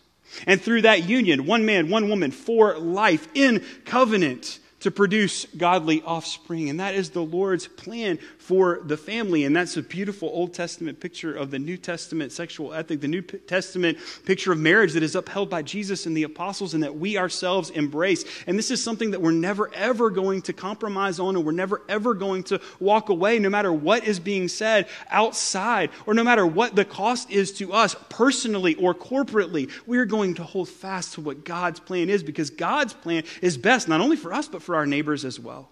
And 0.46 0.62
through 0.62 0.82
that 0.82 1.08
union, 1.08 1.46
one 1.46 1.66
man, 1.66 1.90
one 1.90 2.10
woman 2.10 2.32
for 2.32 2.78
life 2.78 3.28
in 3.34 3.64
covenant 3.86 4.60
to 4.82 4.92
produce 4.92 5.46
godly 5.58 6.04
offspring. 6.04 6.70
And 6.70 6.80
that 6.80 6.94
is 6.94 7.10
the 7.10 7.24
Lord's 7.24 7.68
plan 7.68 8.20
for 8.46 8.82
the 8.84 8.96
family. 8.96 9.44
And 9.44 9.56
that's 9.56 9.76
a 9.76 9.82
beautiful 9.82 10.30
Old 10.30 10.54
Testament 10.54 11.00
picture 11.00 11.34
of 11.34 11.50
the 11.50 11.58
New 11.58 11.78
Testament 11.78 12.32
sexual 12.32 12.76
ethic, 12.76 13.02
the 13.02 13.08
New 13.08 13.24
Testament 13.24 13.98
picture 14.24 14.52
of 14.52 14.60
marriage 14.60 14.94
that 14.94 15.02
is 15.02 15.16
upheld 15.16 15.50
by 15.50 15.64
Jesus 15.64 16.06
and 16.06 16.16
the 16.16 16.22
apostles 16.22 16.76
and 16.76 16.84
that 16.84 16.96
we 16.96 17.18
ourselves 17.18 17.72
embrace. 17.72 18.24
And 18.46 18.56
this 18.56 18.70
is 18.70 18.84
something 18.84 19.10
that 19.12 19.22
we're 19.22 19.32
never, 19.32 19.74
ever 19.74 20.12
going 20.12 20.44
to 20.44 20.54
compromise 20.54 21.20
on, 21.20 21.36
and 21.36 21.44
we're 21.44 21.54
never, 21.54 21.82
ever 21.90 22.14
going 22.14 22.44
to 22.44 22.62
walk 22.80 23.10
away, 23.10 23.40
no 23.40 23.50
matter 23.50 23.74
what 23.74 24.06
is 24.06 24.20
being 24.20 24.48
said 24.48 24.88
outside, 25.10 25.90
or 26.06 26.14
no 26.14 26.24
matter 26.24 26.46
what 26.46 26.76
the 26.76 26.86
cost 26.86 27.32
is 27.32 27.52
to 27.54 27.74
us 27.74 27.96
personally 28.10 28.76
or 28.76 28.94
corporately. 28.94 29.72
We're 29.88 30.06
going 30.06 30.36
to 30.36 30.44
hold 30.44 30.70
fast 30.70 31.14
to 31.14 31.22
what 31.22 31.46
God's 31.46 31.80
plan 31.80 32.12
is 32.12 32.22
because 32.22 32.52
God's 32.52 32.94
plan 32.94 33.24
is 33.42 33.58
best, 33.58 33.88
not 33.88 34.02
only 34.02 34.18
for 34.18 34.34
us, 34.34 34.48
but 34.48 34.62
for 34.62 34.76
our 34.76 34.86
neighbors 34.86 35.26
as 35.26 35.40
well. 35.40 35.72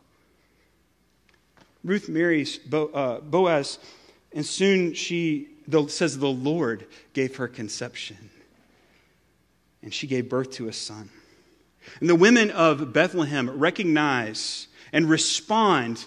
Ruth 1.84 2.08
marries 2.08 2.58
Bo, 2.58 2.88
uh, 2.88 3.20
Boaz, 3.20 3.80
and 4.32 4.46
soon 4.46 4.94
she 4.94 5.50
the, 5.68 5.88
says 5.88 6.18
the 6.18 6.28
Lord 6.28 6.88
gave 7.14 7.38
her 7.38 7.48
conception, 7.48 8.30
and 9.82 9.94
she 9.94 10.08
gave 10.08 10.30
birth 10.30 10.52
to 10.52 10.68
a 10.68 10.74
son. 10.74 11.10
And 12.00 12.10
the 12.10 12.16
women 12.16 12.52
of 12.52 12.94
Bethlehem 12.94 13.50
recognize 13.50 14.68
and 14.92 15.10
respond 15.10 16.06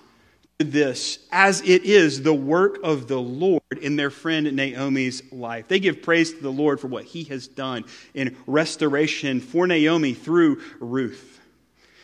to 0.59 0.64
this 0.64 1.18
as 1.30 1.61
it 1.61 1.85
is 1.85 2.23
the 2.23 2.33
work 2.33 2.78
of 2.83 3.09
the 3.09 3.21
Lord 3.21 3.61
in 3.80 3.97
their 3.97 4.11
friend 4.11 4.50
Naomi's 4.56 5.30
life. 5.30 5.68
They 5.68 5.80
give 5.80 6.02
praise 6.02 6.33
to 6.33 6.40
the 6.40 6.52
Lord 6.52 6.80
for 6.80 6.88
what 6.88 7.04
he 7.04 7.25
has 7.25 7.47
done 7.47 7.85
in 8.14 8.37
restoration 8.47 9.40
for 9.40 9.66
Naomi 9.66 10.14
through 10.14 10.62
Ruth. 10.80 11.40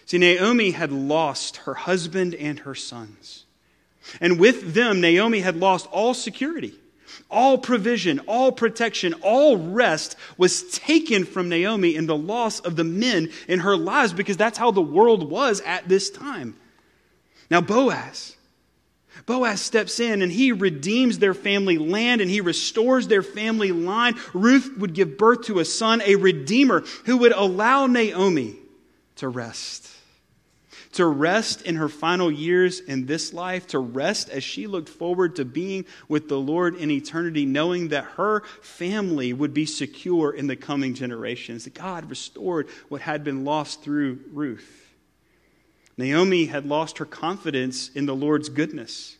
See, 0.05 0.19
Naomi 0.19 0.73
had 0.73 0.93
lost 0.93 1.59
her 1.59 1.75
husband 1.75 2.35
and 2.35 2.59
her 2.61 2.75
sons. 2.75 3.47
And 4.21 4.39
with 4.39 4.75
them, 4.75 5.01
Naomi 5.01 5.41
had 5.41 5.57
lost 5.57 5.87
all 5.91 6.15
security, 6.15 6.75
all 7.31 7.59
provision, 7.59 8.21
all 8.21 8.53
protection, 8.53 9.15
all 9.23 9.57
rest 9.57 10.17
was 10.37 10.71
taken 10.71 11.25
from 11.25 11.49
Naomi 11.49 11.95
in 11.95 12.07
the 12.07 12.17
loss 12.17 12.61
of 12.61 12.77
the 12.77 12.85
men 12.85 13.31
in 13.49 13.61
her 13.61 13.77
lives 13.77 14.13
because 14.13 14.37
that's 14.37 14.59
how 14.59 14.71
the 14.71 14.81
world 14.81 15.31
was 15.31 15.61
at 15.61 15.89
this 15.89 16.11
time. 16.11 16.57
Now, 17.51 17.61
Boaz. 17.61 18.37
Boaz 19.27 19.61
steps 19.61 20.01
in 20.01 20.23
and 20.23 20.33
he 20.33 20.53
redeems 20.53 21.19
their 21.19 21.35
family 21.35 21.79
land 21.79 22.21
and 22.21 22.31
he 22.31 22.41
restores 22.41 23.09
their 23.09 23.23
family 23.23 23.71
line. 23.71 24.19
Ruth 24.33 24.73
would 24.79 24.95
give 24.95 25.19
birth 25.19 25.43
to 25.43 25.59
a 25.59 25.65
son, 25.65 26.03
a 26.03 26.17
redeemer 26.17 26.83
who 27.05 27.19
would 27.19 27.33
allow 27.33 27.87
Naomi 27.87 28.57
to 29.17 29.29
rest 29.29 29.93
to 30.93 31.07
rest 31.07 31.63
in 31.63 31.77
her 31.77 31.89
final 31.89 32.31
years 32.31 32.81
in 32.81 33.07
this 33.07 33.33
life, 33.33 33.67
to 33.69 33.79
rest 33.79 34.29
as 34.29 34.45
she 34.45 34.67
looked 34.67 34.89
forward 34.89 35.37
to 35.37 35.45
being 35.45 35.87
with 36.09 36.29
the 36.29 36.39
Lord 36.39 36.75
in 36.75 36.91
eternity, 36.91 37.47
knowing 37.47 37.89
that 37.89 38.05
her 38.05 38.43
family 38.61 39.33
would 39.33 39.55
be 39.55 39.67
secure 39.67 40.33
in 40.33 40.47
the 40.47 40.57
coming 40.57 40.95
generations. 40.95 41.65
That 41.65 41.75
God 41.75 42.11
restored 42.11 42.69
what 42.89 43.01
had 43.01 43.25
been 43.25 43.45
lost 43.45 43.83
through 43.83 44.21
Ruth. 44.33 44.91
Naomi 45.97 46.47
had 46.47 46.67
lost 46.67 46.99
her 46.99 47.05
confidence 47.05 47.91
in 47.91 48.07
the 48.07 48.15
Lord's 48.15 48.49
goodness. 48.49 49.17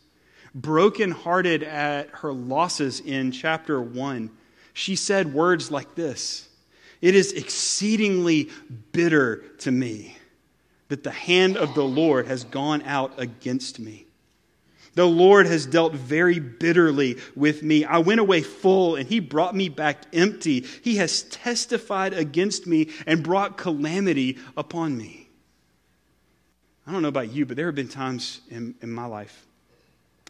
Brokenhearted 0.55 1.63
at 1.63 2.09
her 2.09 2.31
losses 2.31 2.99
in 2.99 3.31
chapter 3.31 3.81
1, 3.81 4.29
she 4.73 4.95
said 4.95 5.33
words 5.33 5.71
like 5.71 5.95
this 5.95 6.47
It 7.01 7.15
is 7.15 7.33
exceedingly 7.33 8.51
bitter 8.91 9.37
to 9.59 9.71
me 9.71 10.17
that 10.93 11.01
the 11.01 11.09
hand 11.09 11.57
of 11.57 11.73
the 11.73 11.83
Lord 11.83 12.27
has 12.27 12.43
gone 12.43 12.83
out 12.83 13.13
against 13.17 13.79
me. 13.79 14.05
The 14.93 15.07
Lord 15.07 15.47
has 15.47 15.65
dealt 15.65 15.93
very 15.93 16.37
bitterly 16.37 17.17
with 17.35 17.63
me. 17.63 17.83
I 17.83 17.97
went 17.97 18.19
away 18.19 18.43
full, 18.43 18.95
and 18.95 19.09
he 19.09 19.19
brought 19.19 19.55
me 19.55 19.69
back 19.69 20.03
empty. 20.13 20.59
He 20.83 20.97
has 20.97 21.23
testified 21.23 22.13
against 22.13 22.67
me 22.67 22.91
and 23.07 23.23
brought 23.23 23.57
calamity 23.57 24.37
upon 24.55 24.95
me. 24.95 25.29
I 26.85 26.91
don't 26.91 27.01
know 27.01 27.07
about 27.07 27.33
you, 27.33 27.47
but 27.47 27.57
there 27.57 27.65
have 27.65 27.73
been 27.73 27.87
times 27.87 28.41
in, 28.51 28.75
in 28.83 28.91
my 28.91 29.07
life 29.07 29.47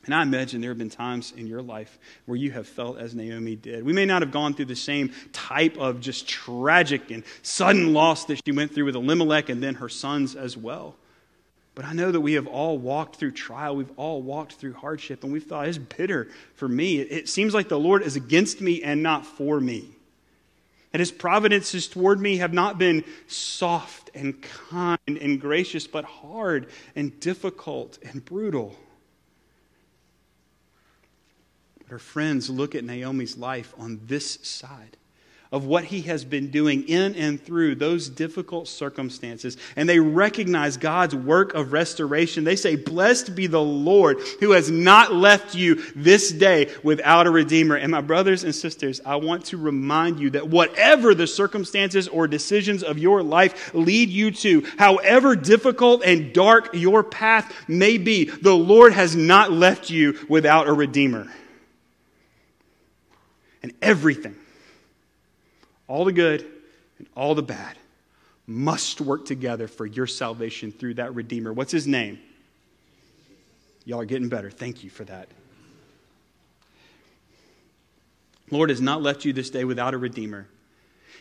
and 0.05 0.13
I 0.13 0.21
imagine 0.21 0.59
there 0.59 0.71
have 0.71 0.77
been 0.77 0.89
times 0.89 1.33
in 1.35 1.47
your 1.47 1.61
life 1.61 1.97
where 2.25 2.35
you 2.35 2.51
have 2.51 2.67
felt 2.67 2.97
as 2.97 3.15
Naomi 3.15 3.55
did. 3.55 3.83
We 3.83 3.93
may 3.93 4.05
not 4.05 4.21
have 4.21 4.31
gone 4.31 4.53
through 4.53 4.65
the 4.65 4.75
same 4.75 5.13
type 5.31 5.77
of 5.77 6.01
just 6.01 6.27
tragic 6.27 7.09
and 7.09 7.23
sudden 7.41 7.93
loss 7.93 8.25
that 8.25 8.41
she 8.45 8.51
went 8.51 8.73
through 8.73 8.85
with 8.85 8.95
Elimelech 8.95 9.49
and 9.49 9.63
then 9.63 9.75
her 9.75 9.89
sons 9.89 10.35
as 10.35 10.57
well. 10.57 10.95
But 11.75 11.85
I 11.85 11.93
know 11.93 12.11
that 12.11 12.21
we 12.21 12.33
have 12.33 12.47
all 12.47 12.77
walked 12.77 13.15
through 13.15 13.31
trial. 13.31 13.75
We've 13.75 13.91
all 13.97 14.21
walked 14.21 14.53
through 14.53 14.73
hardship, 14.73 15.23
and 15.23 15.33
we've 15.33 15.43
thought, 15.43 15.67
it's 15.67 15.79
bitter 15.79 16.27
for 16.55 16.67
me. 16.67 16.99
It 16.99 17.27
seems 17.27 17.53
like 17.53 17.67
the 17.67 17.79
Lord 17.79 18.03
is 18.03 18.15
against 18.15 18.61
me 18.61 18.83
and 18.83 19.01
not 19.01 19.25
for 19.25 19.59
me. 19.59 19.89
And 20.91 20.99
his 20.99 21.11
providences 21.11 21.87
toward 21.87 22.19
me 22.19 22.37
have 22.37 22.53
not 22.53 22.77
been 22.77 23.03
soft 23.25 24.11
and 24.13 24.39
kind 24.69 24.99
and 25.07 25.41
gracious, 25.41 25.87
but 25.87 26.05
hard 26.05 26.67
and 26.95 27.19
difficult 27.19 27.97
and 28.03 28.23
brutal. 28.23 28.75
Her 31.93 31.99
friends 31.99 32.49
look 32.49 32.73
at 32.73 32.83
Naomi's 32.83 33.37
life 33.37 33.71
on 33.77 33.99
this 34.07 34.39
side 34.41 34.97
of 35.51 35.67
what 35.67 35.83
he 35.83 36.01
has 36.01 36.25
been 36.25 36.49
doing 36.49 36.87
in 36.89 37.13
and 37.13 37.39
through 37.39 37.75
those 37.75 38.09
difficult 38.09 38.67
circumstances, 38.67 39.57
and 39.75 39.87
they 39.87 39.99
recognize 39.99 40.75
God's 40.75 41.13
work 41.13 41.53
of 41.53 41.71
restoration, 41.71 42.45
they 42.45 42.55
say, 42.55 42.75
Blessed 42.75 43.35
be 43.35 43.45
the 43.45 43.61
Lord 43.61 44.21
who 44.39 44.53
has 44.53 44.71
not 44.71 45.13
left 45.13 45.53
you 45.53 45.83
this 45.95 46.31
day 46.31 46.73
without 46.81 47.27
a 47.27 47.29
Redeemer. 47.29 47.75
And 47.75 47.91
my 47.91 48.01
brothers 48.01 48.43
and 48.43 48.55
sisters, 48.55 48.99
I 49.05 49.17
want 49.17 49.45
to 49.45 49.57
remind 49.57 50.19
you 50.19 50.31
that 50.31 50.49
whatever 50.49 51.13
the 51.13 51.27
circumstances 51.27 52.07
or 52.07 52.27
decisions 52.27 52.81
of 52.81 52.97
your 52.97 53.21
life 53.21 53.71
lead 53.75 54.09
you 54.09 54.31
to, 54.31 54.65
however 54.79 55.35
difficult 55.35 56.01
and 56.03 56.33
dark 56.33 56.69
your 56.73 57.03
path 57.03 57.53
may 57.67 57.99
be, 57.99 58.25
the 58.25 58.55
Lord 58.55 58.93
has 58.93 59.15
not 59.15 59.51
left 59.51 59.91
you 59.91 60.25
without 60.27 60.67
a 60.67 60.73
Redeemer. 60.73 61.27
And 63.63 63.73
everything 63.81 64.35
all 65.87 66.05
the 66.05 66.11
good 66.11 66.45
and 66.97 67.07
all 67.15 67.33
the 67.33 67.43
bad 67.43 67.77
must 68.45 68.99
work 68.99 69.25
together 69.25 69.67
for 69.67 69.85
your 69.85 70.05
salvation 70.05 70.71
through 70.71 70.95
that 70.95 71.15
Redeemer. 71.15 71.53
What's 71.53 71.71
his 71.71 71.87
name? 71.87 72.19
Y'all 73.85 74.01
are 74.01 74.05
getting 74.05 74.29
better. 74.29 74.51
Thank 74.51 74.83
you 74.83 74.89
for 74.89 75.03
that. 75.05 75.29
Lord 78.51 78.69
has 78.69 78.81
not 78.81 79.01
left 79.01 79.25
you 79.25 79.33
this 79.33 79.49
day 79.49 79.63
without 79.63 79.93
a 79.93 79.97
Redeemer. 79.97 80.47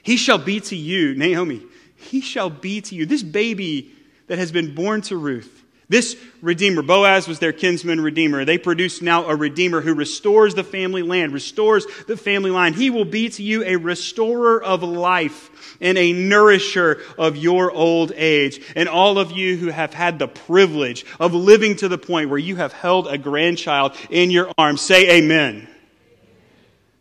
He 0.03 0.17
shall 0.17 0.39
be 0.39 0.61
to 0.61 0.77
you, 0.77 1.15
Naomi, 1.15 1.63
he 1.97 2.21
shall 2.21 2.51
be 2.51 2.81
to 2.81 2.95
you. 2.95 3.07
This 3.07 3.23
baby 3.23 3.93
that 4.27 4.39
has 4.39 4.51
been 4.51 4.75
born 4.75 5.01
to 5.03 5.17
Ruth 5.17 5.62
this 5.93 6.17
Redeemer, 6.41 6.83
Boaz 6.83 7.29
was 7.29 7.39
their 7.39 7.53
kinsman 7.53 8.01
Redeemer. 8.01 8.45
They 8.45 8.59
produce 8.59 9.03
now 9.03 9.27
a 9.27 9.37
Redeemer 9.37 9.81
who 9.81 9.95
restores 9.95 10.55
the 10.55 10.65
family 10.65 11.03
land, 11.03 11.33
restores 11.33 11.87
the 12.07 12.17
family 12.17 12.51
line. 12.51 12.73
He 12.73 12.91
will 12.91 13.05
be 13.05 13.29
to 13.29 13.43
you 13.43 13.63
a 13.65 13.77
restorer 13.77 14.63
of 14.63 14.83
life 14.83 15.77
and 15.81 15.99
a 15.99 16.13
nourisher 16.13 17.01
of 17.19 17.37
your 17.37 17.71
old 17.71 18.11
age. 18.17 18.61
And 18.75 18.89
all 18.89 19.19
of 19.19 19.33
you 19.33 19.57
who 19.57 19.69
have 19.69 19.93
had 19.93 20.19
the 20.19 20.29
privilege 20.29 21.05
of 21.21 21.35
living 21.35 21.77
to 21.77 21.89
the 21.89 21.99
point 21.99 22.31
where 22.31 22.39
you 22.39 22.57
have 22.57 22.73
held 22.73 23.07
a 23.07 23.19
grandchild 23.19 23.97
in 24.11 24.31
your 24.31 24.51
arms, 24.59 24.81
say 24.81 25.19
amen. 25.19 25.69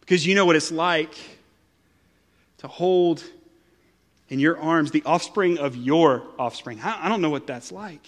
Because 0.01 0.27
you 0.27 0.35
know 0.35 0.45
what 0.45 0.55
it's 0.55 0.71
like 0.71 1.15
to 2.57 2.67
hold 2.67 3.23
in 4.29 4.39
your 4.39 4.59
arms 4.59 4.91
the 4.91 5.03
offspring 5.05 5.57
of 5.57 5.75
your 5.75 6.23
offspring. 6.37 6.79
I 6.81 7.09
don't 7.09 7.21
know 7.21 7.29
what 7.29 7.47
that's 7.47 7.71
like. 7.71 8.05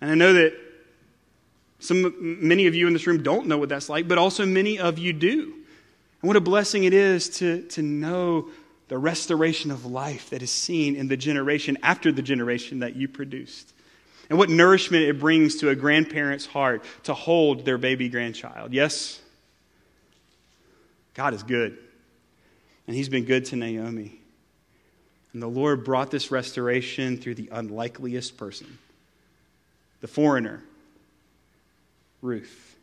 And 0.00 0.10
I 0.10 0.14
know 0.14 0.32
that 0.32 0.54
some, 1.78 2.14
many 2.20 2.66
of 2.66 2.74
you 2.74 2.86
in 2.86 2.92
this 2.92 3.06
room 3.06 3.22
don't 3.22 3.46
know 3.46 3.58
what 3.58 3.68
that's 3.68 3.88
like, 3.88 4.06
but 4.06 4.18
also 4.18 4.44
many 4.46 4.78
of 4.78 4.98
you 4.98 5.12
do. 5.12 5.54
And 6.22 6.28
what 6.28 6.36
a 6.36 6.40
blessing 6.40 6.84
it 6.84 6.92
is 6.92 7.30
to, 7.38 7.62
to 7.68 7.82
know 7.82 8.50
the 8.88 8.98
restoration 8.98 9.70
of 9.70 9.86
life 9.86 10.30
that 10.30 10.42
is 10.42 10.50
seen 10.50 10.96
in 10.96 11.08
the 11.08 11.16
generation 11.16 11.78
after 11.82 12.12
the 12.12 12.22
generation 12.22 12.80
that 12.80 12.96
you 12.96 13.08
produced. 13.08 13.72
And 14.28 14.38
what 14.38 14.50
nourishment 14.50 15.04
it 15.04 15.18
brings 15.18 15.56
to 15.56 15.70
a 15.70 15.74
grandparent's 15.74 16.46
heart 16.46 16.84
to 17.04 17.14
hold 17.14 17.64
their 17.64 17.78
baby 17.78 18.08
grandchild. 18.08 18.72
Yes? 18.72 19.20
God 21.14 21.34
is 21.34 21.42
good. 21.42 21.78
And 22.86 22.94
He's 22.94 23.08
been 23.08 23.24
good 23.24 23.46
to 23.46 23.56
Naomi. 23.56 24.20
And 25.32 25.42
the 25.42 25.48
Lord 25.48 25.84
brought 25.84 26.10
this 26.10 26.30
restoration 26.30 27.16
through 27.16 27.36
the 27.36 27.48
unlikeliest 27.52 28.36
person 28.36 28.78
the 30.00 30.08
foreigner, 30.08 30.62
Ruth. 32.22 32.76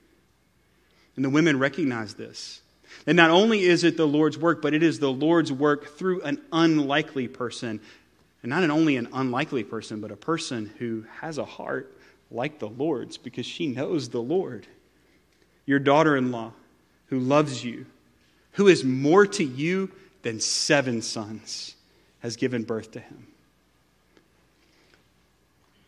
And 1.16 1.26
the 1.26 1.30
women 1.30 1.60
recognize 1.60 2.14
this. 2.14 2.62
And 3.06 3.16
not 3.16 3.32
only 3.32 3.64
is 3.64 3.84
it 3.84 3.98
the 3.98 4.08
Lord's 4.08 4.38
work, 4.38 4.62
but 4.62 4.74
it 4.74 4.84
is 4.84 5.00
the 5.00 5.12
Lord's 5.12 5.52
work 5.52 5.98
through 5.98 6.22
an 6.22 6.42
unlikely 6.52 7.28
person. 7.28 7.80
And 8.44 8.50
not 8.50 8.64
only 8.70 8.98
an 8.98 9.10
unlikely 9.14 9.64
person, 9.64 10.00
but 10.00 10.12
a 10.12 10.16
person 10.16 10.72
who 10.78 11.06
has 11.22 11.38
a 11.38 11.46
heart 11.46 11.94
like 12.30 12.60
the 12.60 12.70
Lord's 12.70 13.18
because 13.18 13.46
she 13.46 13.68
knows 13.68 14.10
the 14.10 14.22
Lord. 14.22 14.68
Your 15.66 15.80
daughter 15.80 16.16
in 16.16 16.32
law 16.32 16.54
who 17.08 17.20
loves 17.20 17.64
you, 17.64 17.86
who 18.54 18.68
is 18.68 18.84
more 18.84 19.26
to 19.26 19.44
you 19.44 19.92
than 20.22 20.40
seven 20.40 21.02
sons, 21.02 21.76
has 22.20 22.36
given 22.36 22.64
birth 22.64 22.92
to 22.92 23.00
him 23.00 23.28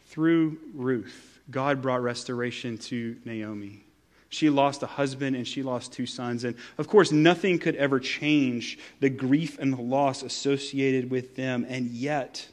through 0.10 0.58
Ruth, 0.74 1.40
God 1.50 1.82
brought 1.82 2.02
restoration 2.02 2.78
to 2.80 3.16
Naomi. 3.26 3.84
She 4.30 4.50
lost 4.50 4.84
a 4.84 4.88
husband 4.88 5.36
and 5.36 5.48
she 5.48 5.64
lost 5.64 5.94
two 5.94 6.06
sons. 6.06 6.44
And 6.44 6.56
of 6.78 6.88
course, 6.88 7.12
nothing 7.12 7.58
could 7.58 7.76
ever 7.76 8.00
change 8.00 8.78
the 9.00 9.10
grief 9.10 9.58
and 9.58 9.74
the 9.74 9.82
loss 9.82 10.22
associated 10.22 11.10
with 11.10 11.36
them. 11.36 11.66
And 11.68 11.88
yet, 11.88 12.48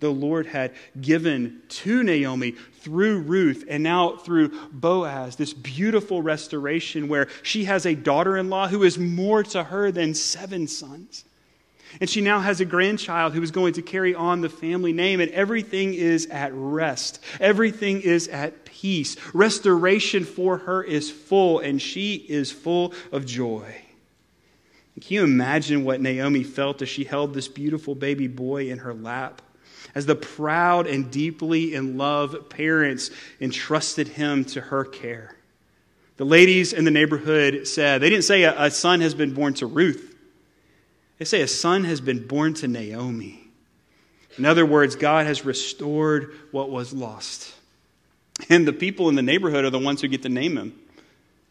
the 0.00 0.10
Lord 0.10 0.46
had 0.46 0.72
given 1.00 1.62
to 1.68 2.02
Naomi 2.02 2.52
through 2.80 3.20
Ruth 3.20 3.64
and 3.68 3.82
now 3.82 4.16
through 4.16 4.52
Boaz 4.70 5.36
this 5.36 5.52
beautiful 5.52 6.22
restoration 6.22 7.08
where 7.08 7.28
she 7.42 7.64
has 7.64 7.84
a 7.84 7.94
daughter 7.94 8.36
in 8.36 8.48
law 8.48 8.68
who 8.68 8.82
is 8.84 8.98
more 8.98 9.42
to 9.44 9.64
her 9.64 9.90
than 9.90 10.14
seven 10.14 10.66
sons. 10.66 11.24
And 12.00 12.08
she 12.08 12.20
now 12.20 12.40
has 12.40 12.60
a 12.60 12.64
grandchild 12.64 13.34
who 13.34 13.42
is 13.42 13.50
going 13.50 13.72
to 13.74 13.82
carry 13.82 14.14
on 14.14 14.40
the 14.40 14.48
family 14.48 14.92
name, 14.92 15.20
and 15.20 15.30
everything 15.32 15.94
is 15.94 16.26
at 16.26 16.52
rest. 16.54 17.20
Everything 17.40 18.00
is 18.02 18.28
at 18.28 18.64
peace. 18.64 19.16
Restoration 19.32 20.24
for 20.24 20.58
her 20.58 20.82
is 20.82 21.10
full, 21.10 21.58
and 21.60 21.80
she 21.80 22.14
is 22.14 22.52
full 22.52 22.94
of 23.10 23.26
joy. 23.26 23.74
Can 25.00 25.14
you 25.14 25.24
imagine 25.24 25.84
what 25.84 26.00
Naomi 26.00 26.42
felt 26.42 26.82
as 26.82 26.88
she 26.88 27.04
held 27.04 27.32
this 27.32 27.48
beautiful 27.48 27.94
baby 27.94 28.26
boy 28.26 28.68
in 28.68 28.78
her 28.78 28.92
lap? 28.94 29.42
As 29.94 30.06
the 30.06 30.16
proud 30.16 30.86
and 30.86 31.10
deeply 31.10 31.74
in 31.74 31.96
love 31.96 32.48
parents 32.50 33.10
entrusted 33.40 34.08
him 34.08 34.44
to 34.46 34.60
her 34.60 34.84
care. 34.84 35.34
The 36.16 36.24
ladies 36.24 36.72
in 36.72 36.84
the 36.84 36.90
neighborhood 36.90 37.66
said, 37.66 38.00
they 38.00 38.10
didn't 38.10 38.24
say 38.24 38.42
a, 38.42 38.64
a 38.64 38.70
son 38.70 39.00
has 39.00 39.14
been 39.14 39.34
born 39.34 39.54
to 39.54 39.66
Ruth. 39.66 40.07
They 41.18 41.24
say 41.24 41.40
a 41.40 41.48
son 41.48 41.84
has 41.84 42.00
been 42.00 42.26
born 42.26 42.54
to 42.54 42.68
Naomi. 42.68 43.44
In 44.36 44.44
other 44.44 44.64
words, 44.64 44.94
God 44.94 45.26
has 45.26 45.44
restored 45.44 46.32
what 46.52 46.70
was 46.70 46.92
lost. 46.92 47.54
And 48.48 48.66
the 48.66 48.72
people 48.72 49.08
in 49.08 49.16
the 49.16 49.22
neighborhood 49.22 49.64
are 49.64 49.70
the 49.70 49.80
ones 49.80 50.00
who 50.00 50.08
get 50.08 50.22
to 50.22 50.28
name 50.28 50.56
him. 50.56 50.78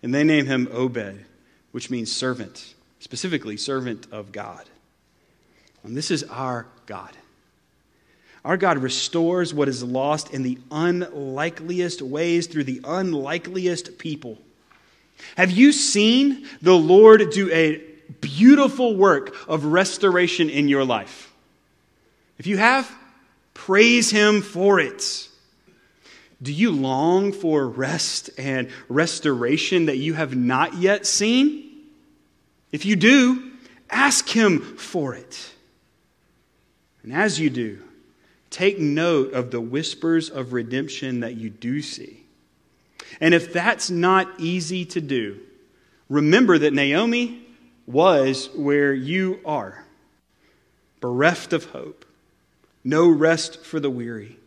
And 0.01 0.13
they 0.13 0.23
name 0.23 0.45
him 0.45 0.69
Obed, 0.71 1.25
which 1.71 1.89
means 1.89 2.11
servant, 2.11 2.75
specifically 2.99 3.57
servant 3.57 4.07
of 4.11 4.31
God. 4.31 4.63
And 5.83 5.97
this 5.97 6.11
is 6.11 6.23
our 6.23 6.65
God. 6.85 7.11
Our 8.45 8.55
God 8.55 8.77
restores 8.77 9.53
what 9.53 9.67
is 9.67 9.83
lost 9.83 10.33
in 10.33 10.43
the 10.43 10.57
unlikeliest 10.71 12.01
ways 12.01 12.47
through 12.47 12.63
the 12.63 12.79
unlikeliest 12.85 13.97
people. 13.97 14.37
Have 15.35 15.51
you 15.51 15.73
seen 15.73 16.47
the 16.61 16.77
Lord 16.77 17.29
do 17.31 17.51
a 17.51 17.83
beautiful 18.21 18.95
work 18.95 19.35
of 19.47 19.65
restoration 19.65 20.49
in 20.49 20.67
your 20.67 20.83
life. 20.83 21.33
If 22.37 22.47
you 22.47 22.57
have, 22.57 22.91
praise 23.53 24.09
Him 24.09 24.41
for 24.41 24.79
it. 24.79 25.27
Do 26.41 26.53
you 26.53 26.71
long 26.71 27.31
for 27.31 27.67
rest 27.67 28.29
and 28.37 28.69
restoration 28.89 29.87
that 29.87 29.97
you 29.97 30.13
have 30.13 30.35
not 30.35 30.75
yet 30.75 31.05
seen? 31.07 31.63
If 32.71 32.85
you 32.85 32.95
do, 32.95 33.51
ask 33.89 34.27
Him 34.29 34.59
for 34.77 35.15
it. 35.15 35.51
And 37.01 37.11
as 37.11 37.39
you 37.39 37.49
do, 37.49 37.79
take 38.49 38.79
note 38.79 39.33
of 39.33 39.49
the 39.49 39.61
whispers 39.61 40.29
of 40.29 40.53
redemption 40.53 41.21
that 41.21 41.35
you 41.35 41.49
do 41.49 41.81
see. 41.81 42.23
And 43.19 43.33
if 43.33 43.51
that's 43.51 43.89
not 43.89 44.27
easy 44.39 44.85
to 44.85 45.01
do, 45.01 45.39
remember 46.09 46.57
that 46.57 46.73
Naomi 46.73 47.46
was 47.87 48.49
where 48.53 48.93
you 48.93 49.39
are 49.45 49.83
bereft 50.99 51.53
of 51.53 51.65
hope, 51.65 52.05
no 52.83 53.09
rest 53.09 53.65
for 53.65 53.79
the 53.79 53.89
weary. 53.89 54.37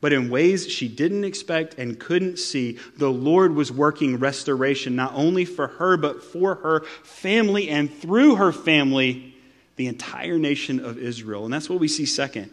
But 0.00 0.12
in 0.14 0.30
ways 0.30 0.66
she 0.68 0.88
didn't 0.88 1.24
expect 1.24 1.74
and 1.74 1.98
couldn't 1.98 2.38
see, 2.38 2.78
the 2.96 3.10
Lord 3.10 3.54
was 3.54 3.70
working 3.70 4.18
restoration 4.18 4.96
not 4.96 5.12
only 5.14 5.44
for 5.44 5.66
her, 5.66 5.96
but 5.98 6.22
for 6.22 6.54
her 6.56 6.84
family 7.02 7.68
and 7.68 7.92
through 7.92 8.36
her 8.36 8.52
family, 8.52 9.34
the 9.76 9.88
entire 9.88 10.38
nation 10.38 10.80
of 10.80 10.96
Israel. 10.96 11.44
And 11.44 11.52
that's 11.52 11.68
what 11.68 11.80
we 11.80 11.88
see 11.88 12.06
second. 12.06 12.50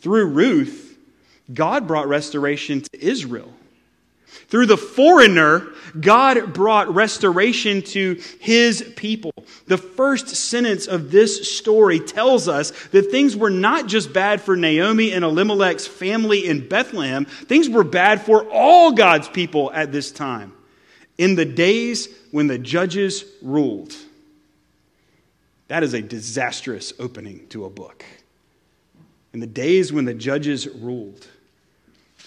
Through 0.00 0.26
Ruth, 0.26 0.96
God 1.52 1.86
brought 1.86 2.08
restoration 2.08 2.82
to 2.82 3.04
Israel. 3.04 3.52
Through 4.48 4.66
the 4.66 4.76
foreigner, 4.76 5.68
God 6.00 6.54
brought 6.54 6.94
restoration 6.94 7.82
to 7.82 8.20
his 8.40 8.92
people. 8.96 9.32
The 9.66 9.78
first 9.78 10.28
sentence 10.28 10.86
of 10.86 11.10
this 11.10 11.56
story 11.56 12.00
tells 12.00 12.48
us 12.48 12.70
that 12.88 13.10
things 13.10 13.36
were 13.36 13.50
not 13.50 13.86
just 13.86 14.12
bad 14.12 14.40
for 14.40 14.56
Naomi 14.56 15.12
and 15.12 15.24
Elimelech's 15.24 15.86
family 15.86 16.46
in 16.46 16.68
Bethlehem, 16.68 17.24
things 17.24 17.68
were 17.68 17.84
bad 17.84 18.22
for 18.22 18.44
all 18.50 18.92
God's 18.92 19.28
people 19.28 19.70
at 19.72 19.92
this 19.92 20.10
time, 20.10 20.52
in 21.18 21.34
the 21.34 21.44
days 21.44 22.08
when 22.30 22.46
the 22.46 22.58
judges 22.58 23.24
ruled. 23.42 23.94
That 25.68 25.82
is 25.82 25.92
a 25.92 26.00
disastrous 26.00 26.94
opening 26.98 27.46
to 27.48 27.66
a 27.66 27.70
book. 27.70 28.04
In 29.34 29.40
the 29.40 29.46
days 29.46 29.92
when 29.92 30.06
the 30.06 30.14
judges 30.14 30.66
ruled, 30.66 31.26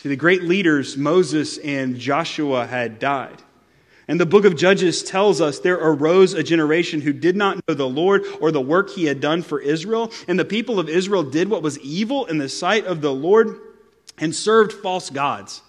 see, 0.01 0.09
the 0.09 0.15
great 0.15 0.43
leaders, 0.43 0.97
Moses 0.97 1.57
and 1.59 1.97
Joshua, 1.97 2.65
had 2.65 2.99
died. 2.99 3.41
And 4.07 4.19
the 4.19 4.25
book 4.25 4.45
of 4.45 4.57
Judges 4.57 5.03
tells 5.03 5.39
us 5.39 5.59
there 5.59 5.77
arose 5.77 6.33
a 6.33 6.43
generation 6.43 7.01
who 7.01 7.13
did 7.13 7.35
not 7.35 7.65
know 7.67 7.73
the 7.73 7.87
Lord 7.87 8.25
or 8.41 8.51
the 8.51 8.59
work 8.59 8.89
he 8.89 9.05
had 9.05 9.21
done 9.21 9.41
for 9.41 9.59
Israel. 9.59 10.11
And 10.27 10.37
the 10.37 10.45
people 10.45 10.79
of 10.79 10.89
Israel 10.89 11.23
did 11.23 11.49
what 11.49 11.61
was 11.61 11.79
evil 11.79 12.25
in 12.25 12.37
the 12.37 12.49
sight 12.49 12.85
of 12.85 13.01
the 13.01 13.13
Lord 13.13 13.59
and 14.17 14.35
served 14.35 14.73
false 14.73 15.09
gods. 15.09 15.61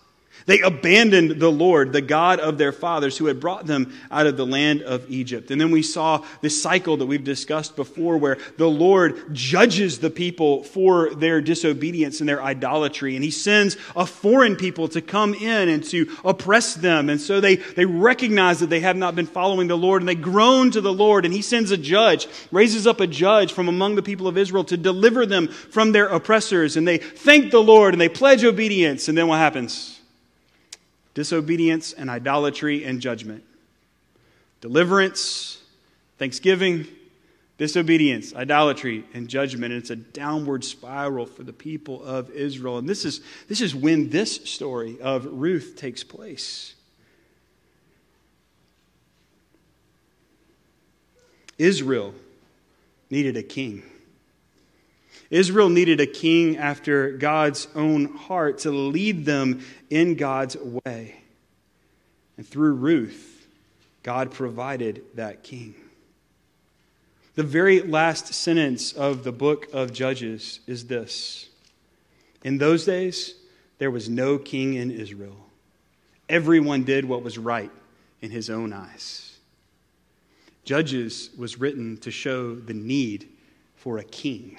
They 0.47 0.61
abandoned 0.61 1.40
the 1.40 1.51
Lord, 1.51 1.92
the 1.92 2.01
God 2.01 2.40
of 2.40 2.59
their 2.59 2.73
fathers, 2.73 3.16
who 3.16 3.27
had 3.27 3.38
brought 3.38 3.66
them 3.66 3.92
out 4.11 4.27
of 4.27 4.37
the 4.37 4.47
land 4.47 4.83
of 4.83 5.09
Egypt. 5.11 5.51
And 5.51 5.61
then 5.61 5.71
we 5.71 5.83
saw 5.83 6.25
this 6.40 6.61
cycle 6.61 6.97
that 6.97 7.07
we've 7.07 7.23
discussed 7.23 7.77
before, 7.77 8.16
where 8.16 8.38
the 8.57 8.68
Lord 8.68 9.35
judges 9.35 9.99
the 10.01 10.11
people 10.11 10.64
for 10.64 11.14
their 11.14 11.40
disobedience 11.40 12.21
and 12.21 12.29
their 12.29 12.42
idolatry. 12.42 13.14
And 13.14 13.25
he 13.25 13.31
sends 13.31 13.77
a 13.95 14.05
foreign 14.05 14.57
people 14.57 14.88
to 14.88 15.01
come 15.01 15.35
in 15.35 15.68
and 15.68 15.85
to 15.85 16.11
oppress 16.25 16.75
them. 16.75 17.09
And 17.09 17.21
so 17.21 17.40
they, 17.40 17.57
they 17.57 17.85
recognize 17.85 18.61
that 18.61 18.71
they 18.71 18.81
have 18.81 18.97
not 18.97 19.14
been 19.14 19.27
following 19.27 19.68
the 19.68 19.79
Lord, 19.79 20.03
and 20.03 20.09
they 20.09 20.14
groan 20.14 20.71
to 20.73 20.81
the 20.81 20.92
Lord. 20.92 21.25
And 21.25 21.33
he 21.33 21.42
sends 21.42 21.71
a 21.71 21.77
judge, 21.77 22.27
raises 22.51 22.87
up 22.87 23.01
a 23.01 23.07
judge 23.07 23.53
from 23.53 23.68
among 23.68 23.95
the 23.95 24.03
people 24.03 24.27
of 24.27 24.37
Israel 24.37 24.64
to 24.64 24.77
deliver 24.77 25.25
them 25.25 25.49
from 25.49 25.92
their 25.92 26.07
oppressors. 26.07 26.77
And 26.77 26.88
they 26.88 26.99
thank 26.99 27.53
the 27.53 27.62
Lord 27.62 27.95
and 27.95 28.01
they 28.01 28.09
pledge 28.09 28.45
obedience. 28.45 29.09
And 29.09 29.16
then 29.16 29.29
what 29.29 29.38
happens? 29.38 29.91
Disobedience 31.14 31.92
and 31.92 32.09
idolatry 32.09 32.85
and 32.85 33.01
judgment. 33.01 33.44
Deliverance, 34.61 35.62
thanksgiving, 36.18 36.87
disobedience, 37.59 38.35
idolatry, 38.35 39.05
and 39.12 39.29
judgment. 39.29 39.72
And 39.72 39.81
it's 39.81 39.90
a 39.90 39.96
downward 39.96 40.64
spiral 40.64 41.27
for 41.27 41.42
the 41.42 41.53
people 41.53 42.03
of 42.03 42.31
Israel. 42.31 42.79
And 42.79 42.88
this 42.88 43.05
is, 43.05 43.20
this 43.48 43.61
is 43.61 43.75
when 43.75 44.11
this 44.11 44.37
story 44.48 45.01
of 45.01 45.27
Ruth 45.27 45.75
takes 45.77 46.03
place. 46.03 46.75
Israel 51.59 52.14
needed 53.11 53.37
a 53.37 53.42
king. 53.42 53.83
Israel 55.33 55.71
needed 55.71 55.99
a 55.99 56.07
king 56.07 56.59
after 56.59 57.11
God's 57.12 57.66
own 57.75 58.14
heart 58.14 58.59
to 58.59 58.71
lead 58.71 59.25
them 59.25 59.64
in 59.88 60.14
God's 60.14 60.59
way. 60.59 61.23
And 62.37 62.47
through 62.47 62.75
Ruth, 62.75 63.49
God 64.03 64.31
provided 64.31 65.03
that 65.14 65.42
king. 65.42 65.75
The 67.35 67.42
very 67.42 67.81
last 67.81 68.35
sentence 68.35 68.92
of 68.92 69.25
the 69.25 69.33
book 69.33 69.68
of 69.73 69.90
Judges 69.90 70.61
is 70.66 70.87
this 70.87 71.49
In 72.45 72.59
those 72.59 72.85
days, 72.85 73.35
there 73.79 73.90
was 73.90 74.11
no 74.11 74.37
king 74.37 74.75
in 74.75 74.90
Israel. 74.90 75.47
Everyone 76.29 76.85
did 76.85 77.07
what 77.07 77.23
was 77.23 77.38
right 77.38 77.73
in 78.21 78.31
his 78.31 78.51
own 78.51 78.75
eyes. 78.75 79.38
Judges 80.66 81.31
was 81.38 81.59
written 81.59 81.97
to 81.99 82.11
show 82.11 82.55
the 82.55 82.75
need 82.75 83.31
for 83.77 83.97
a 83.97 84.05
king. 84.05 84.59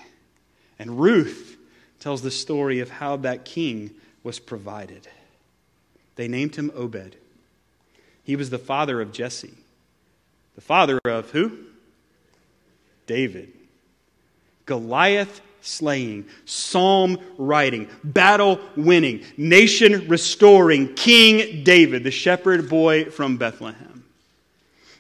And 0.84 1.00
Ruth 1.00 1.56
tells 2.02 2.24
the 2.24 2.30
story 2.30 2.82
of 2.82 2.90
how 2.90 3.16
that 3.16 3.46
king 3.46 3.92
was 4.22 4.38
provided. 4.38 5.08
They 6.18 6.28
named 6.28 6.58
him 6.58 6.74
Obed. 6.76 7.16
He 8.26 8.36
was 8.36 8.50
the 8.50 8.60
father 8.60 9.00
of 9.00 9.14
Jesse. 9.14 9.54
The 10.56 10.62
father 10.62 11.00
of 11.06 11.30
who? 11.32 11.58
David. 13.08 13.54
Goliath 14.66 15.40
slaying, 15.62 16.26
psalm 16.44 17.18
writing, 17.38 17.88
battle 18.04 18.60
winning, 18.76 19.24
nation 19.38 20.06
restoring 20.10 20.94
King 20.96 21.64
David, 21.64 22.04
the 22.04 22.12
shepherd 22.12 22.68
boy 22.68 23.06
from 23.06 23.38
Bethlehem. 23.38 23.93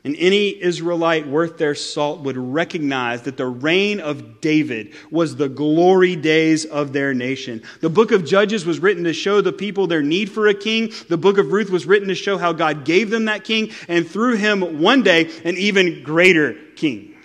And 0.06 0.18
any 0.18 0.62
Israelite 0.62 1.28
worth 1.28 1.58
their 1.58 1.76
salt 1.76 2.20
would 2.22 2.36
recognize 2.36 3.22
that 3.22 3.38
the 3.38 3.46
reign 3.46 4.02
of 4.02 4.42
David 4.42 4.94
was 5.10 5.38
the 5.38 5.48
glory 5.48 6.18
days 6.18 6.66
of 6.66 6.92
their 6.92 7.13
nation. 7.13 7.63
The 7.80 7.89
book 7.89 8.12
of 8.12 8.26
Judges 8.26 8.66
was 8.66 8.80
written 8.80 9.06
to 9.06 9.13
show 9.13 9.39
the 9.39 9.54
people 9.54 9.88
their 9.88 10.02
need 10.02 10.30
for 10.30 10.48
a 10.48 10.54
king. 10.54 10.92
The 11.08 11.18
book 11.18 11.38
of 11.38 11.54
Ruth 11.54 11.70
was 11.70 11.86
written 11.86 12.10
to 12.10 12.16
show 12.16 12.38
how 12.38 12.52
God 12.52 12.84
gave 12.84 13.10
them 13.10 13.26
that 13.26 13.46
king 13.46 13.72
and 13.88 14.06
through 14.06 14.36
him 14.36 14.82
one 14.82 15.04
day 15.04 15.32
an 15.46 15.56
even 15.58 16.04
greater 16.04 16.54
king. 16.76 17.16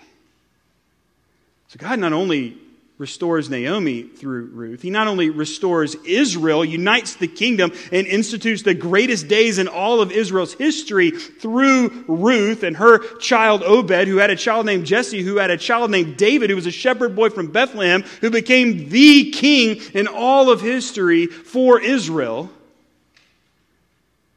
So 1.66 1.78
God 1.78 1.98
not 1.98 2.12
only 2.12 2.56
restores 2.98 3.48
Naomi 3.48 4.02
through 4.02 4.46
Ruth. 4.46 4.82
He 4.82 4.90
not 4.90 5.06
only 5.06 5.30
restores 5.30 5.94
Israel, 6.04 6.64
unites 6.64 7.14
the 7.14 7.28
kingdom, 7.28 7.72
and 7.92 8.08
institutes 8.08 8.62
the 8.62 8.74
greatest 8.74 9.28
days 9.28 9.58
in 9.58 9.68
all 9.68 10.02
of 10.02 10.10
Israel's 10.10 10.54
history 10.54 11.12
through 11.12 12.04
Ruth 12.08 12.64
and 12.64 12.76
her 12.76 12.98
child 13.18 13.62
Obed, 13.62 14.08
who 14.08 14.16
had 14.16 14.30
a 14.30 14.36
child 14.36 14.66
named 14.66 14.84
Jesse, 14.84 15.22
who 15.22 15.36
had 15.36 15.50
a 15.50 15.56
child 15.56 15.92
named 15.92 16.16
David, 16.16 16.50
who 16.50 16.56
was 16.56 16.66
a 16.66 16.72
shepherd 16.72 17.14
boy 17.14 17.30
from 17.30 17.52
Bethlehem, 17.52 18.02
who 18.20 18.30
became 18.30 18.88
the 18.88 19.30
king 19.30 19.80
in 19.94 20.08
all 20.08 20.50
of 20.50 20.60
history 20.60 21.26
for 21.26 21.80
Israel. 21.80 22.50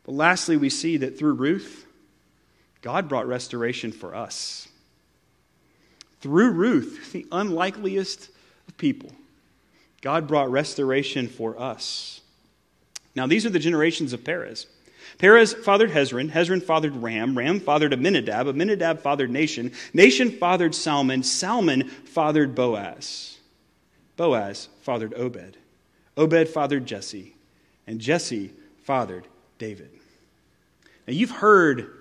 But 0.04 0.14
lastly, 0.14 0.58
we 0.58 0.70
see 0.70 0.98
that 0.98 1.18
through 1.18 1.34
Ruth, 1.34 1.88
God 2.84 3.10
brought 3.10 3.28
restoration 3.28 3.92
for 3.92 4.16
us. 4.16 4.68
Through 6.20 6.52
Ruth, 6.52 7.12
the 7.12 7.26
unlikeliest 7.32 8.30
people. 8.82 9.12
God 10.02 10.28
brought 10.28 10.52
restoration 10.52 11.28
for 11.28 11.58
us. 11.62 12.20
Now, 13.16 13.28
these 13.28 13.46
are 13.46 13.52
the 13.52 13.60
generations 13.60 14.12
of 14.12 14.24
Perez. 14.24 14.66
Perez 15.20 15.54
fathered 15.54 15.92
Hezron, 15.92 16.32
Hezron 16.32 16.64
fathered 16.64 16.96
Ram, 16.96 17.38
Ram 17.38 17.60
fathered 17.60 17.94
Amminadab, 17.94 18.48
Amminadab 18.48 19.02
fathered 19.02 19.30
Nahshon, 19.30 19.72
Nahshon 19.94 20.38
fathered 20.40 20.74
Salmon, 20.74 21.22
Salmon 21.22 21.88
fathered 21.88 22.56
Boaz. 22.56 23.38
Boaz 24.18 24.68
fathered 24.82 25.14
Obed, 25.14 25.58
Obed 26.18 26.50
fathered 26.50 26.88
Jesse, 26.88 27.36
and 27.86 28.00
Jesse 28.00 28.52
fathered 28.84 29.28
David. 29.60 29.92
Now, 31.08 31.14
you've 31.14 31.32
heard 31.32 31.92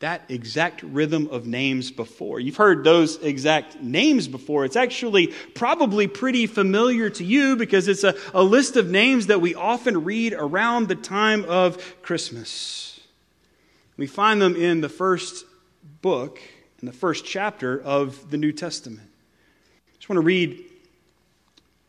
that 0.00 0.22
exact 0.28 0.82
rhythm 0.82 1.28
of 1.32 1.46
names 1.46 1.90
before. 1.90 2.38
You've 2.38 2.56
heard 2.56 2.84
those 2.84 3.16
exact 3.16 3.80
names 3.80 4.28
before. 4.28 4.64
It's 4.64 4.76
actually 4.76 5.28
probably 5.54 6.06
pretty 6.06 6.46
familiar 6.46 7.10
to 7.10 7.24
you 7.24 7.56
because 7.56 7.88
it's 7.88 8.04
a, 8.04 8.14
a 8.32 8.42
list 8.42 8.76
of 8.76 8.88
names 8.88 9.26
that 9.26 9.40
we 9.40 9.56
often 9.56 10.04
read 10.04 10.34
around 10.34 10.88
the 10.88 10.94
time 10.94 11.44
of 11.46 12.00
Christmas. 12.02 13.00
We 13.96 14.06
find 14.06 14.40
them 14.40 14.54
in 14.54 14.80
the 14.82 14.88
first 14.88 15.44
book, 16.00 16.40
in 16.80 16.86
the 16.86 16.92
first 16.92 17.24
chapter 17.24 17.80
of 17.80 18.30
the 18.30 18.36
New 18.36 18.52
Testament. 18.52 19.00
I 19.02 19.96
just 19.96 20.08
want 20.08 20.18
to 20.18 20.24
read 20.24 20.64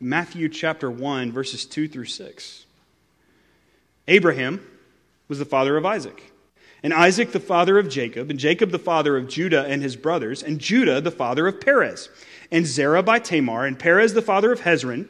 Matthew 0.00 0.48
chapter 0.48 0.90
1, 0.90 1.30
verses 1.30 1.64
2 1.64 1.86
through 1.86 2.06
6. 2.06 2.66
Abraham 4.08 4.66
was 5.28 5.38
the 5.38 5.44
father 5.44 5.76
of 5.76 5.86
Isaac 5.86 6.29
and 6.82 6.94
Isaac 6.94 7.32
the 7.32 7.40
father 7.40 7.78
of 7.78 7.88
Jacob, 7.88 8.30
and 8.30 8.38
Jacob 8.38 8.70
the 8.70 8.78
father 8.78 9.16
of 9.16 9.28
Judah 9.28 9.64
and 9.64 9.82
his 9.82 9.96
brothers, 9.96 10.42
and 10.42 10.58
Judah 10.58 11.00
the 11.00 11.10
father 11.10 11.46
of 11.46 11.60
Perez, 11.60 12.08
and 12.50 12.66
Zerah 12.66 13.02
by 13.02 13.18
Tamar, 13.18 13.66
and 13.66 13.78
Perez 13.78 14.14
the 14.14 14.22
father 14.22 14.52
of 14.52 14.60
Hezron, 14.60 15.08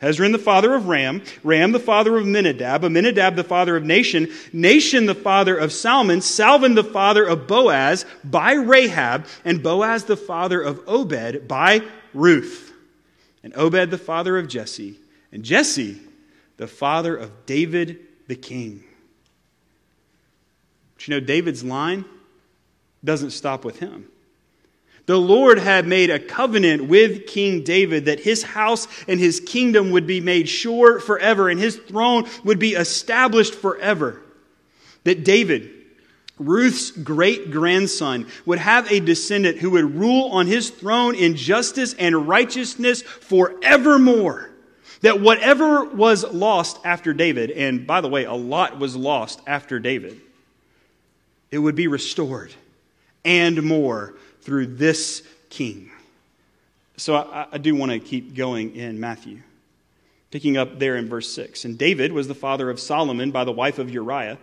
Hezron 0.00 0.32
the 0.32 0.38
father 0.38 0.74
of 0.74 0.86
Ram, 0.86 1.22
Ram 1.42 1.72
the 1.72 1.80
father 1.80 2.16
of 2.16 2.24
Minadab, 2.24 2.84
Aminadab 2.84 3.36
the 3.36 3.44
father 3.44 3.76
of 3.76 3.84
Nahshon, 3.84 4.26
Nahshon 4.52 5.06
the 5.06 5.14
father 5.14 5.56
of 5.56 5.72
Salmon, 5.72 6.20
Salmon 6.20 6.74
the 6.74 6.84
father 6.84 7.24
of 7.24 7.46
Boaz 7.46 8.04
by 8.22 8.52
Rahab, 8.52 9.26
and 9.44 9.62
Boaz 9.62 10.04
the 10.04 10.16
father 10.16 10.60
of 10.60 10.80
Obed 10.86 11.48
by 11.48 11.82
Ruth, 12.12 12.72
and 13.42 13.54
Obed 13.56 13.90
the 13.90 13.98
father 13.98 14.36
of 14.36 14.48
Jesse, 14.48 14.98
and 15.32 15.44
Jesse 15.44 16.00
the 16.56 16.68
father 16.68 17.16
of 17.16 17.46
David 17.46 17.98
the 18.26 18.36
king. 18.36 18.84
You 21.06 21.14
know, 21.14 21.20
David's 21.20 21.64
line 21.64 22.04
doesn't 23.04 23.30
stop 23.30 23.64
with 23.64 23.78
him. 23.78 24.08
The 25.06 25.18
Lord 25.18 25.58
had 25.58 25.86
made 25.86 26.08
a 26.08 26.18
covenant 26.18 26.86
with 26.88 27.26
King 27.26 27.62
David 27.62 28.06
that 28.06 28.20
his 28.20 28.42
house 28.42 28.88
and 29.06 29.20
his 29.20 29.38
kingdom 29.38 29.90
would 29.90 30.06
be 30.06 30.20
made 30.20 30.48
sure 30.48 30.98
forever 30.98 31.50
and 31.50 31.60
his 31.60 31.76
throne 31.76 32.26
would 32.42 32.58
be 32.58 32.72
established 32.72 33.54
forever. 33.54 34.22
That 35.04 35.22
David, 35.22 35.70
Ruth's 36.38 36.90
great 36.90 37.50
grandson, 37.50 38.28
would 38.46 38.58
have 38.58 38.90
a 38.90 39.00
descendant 39.00 39.58
who 39.58 39.72
would 39.72 39.94
rule 39.94 40.30
on 40.30 40.46
his 40.46 40.70
throne 40.70 41.14
in 41.14 41.36
justice 41.36 41.92
and 41.98 42.26
righteousness 42.26 43.02
forevermore. 43.02 44.50
That 45.02 45.20
whatever 45.20 45.84
was 45.84 46.24
lost 46.24 46.78
after 46.82 47.12
David, 47.12 47.50
and 47.50 47.86
by 47.86 48.00
the 48.00 48.08
way, 48.08 48.24
a 48.24 48.32
lot 48.32 48.78
was 48.78 48.96
lost 48.96 49.42
after 49.46 49.78
David 49.78 50.18
it 51.54 51.58
would 51.58 51.76
be 51.76 51.86
restored 51.86 52.52
and 53.24 53.62
more 53.62 54.16
through 54.40 54.66
this 54.66 55.22
king. 55.50 55.88
So 56.96 57.14
I, 57.14 57.46
I 57.52 57.58
do 57.58 57.76
want 57.76 57.92
to 57.92 58.00
keep 58.00 58.34
going 58.34 58.74
in 58.74 58.98
Matthew, 58.98 59.38
picking 60.32 60.56
up 60.56 60.80
there 60.80 60.96
in 60.96 61.08
verse 61.08 61.32
6. 61.32 61.64
And 61.64 61.78
David 61.78 62.10
was 62.10 62.26
the 62.26 62.34
father 62.34 62.70
of 62.70 62.80
Solomon 62.80 63.30
by 63.30 63.44
the 63.44 63.52
wife 63.52 63.78
of 63.78 63.88
Uriah. 63.88 64.36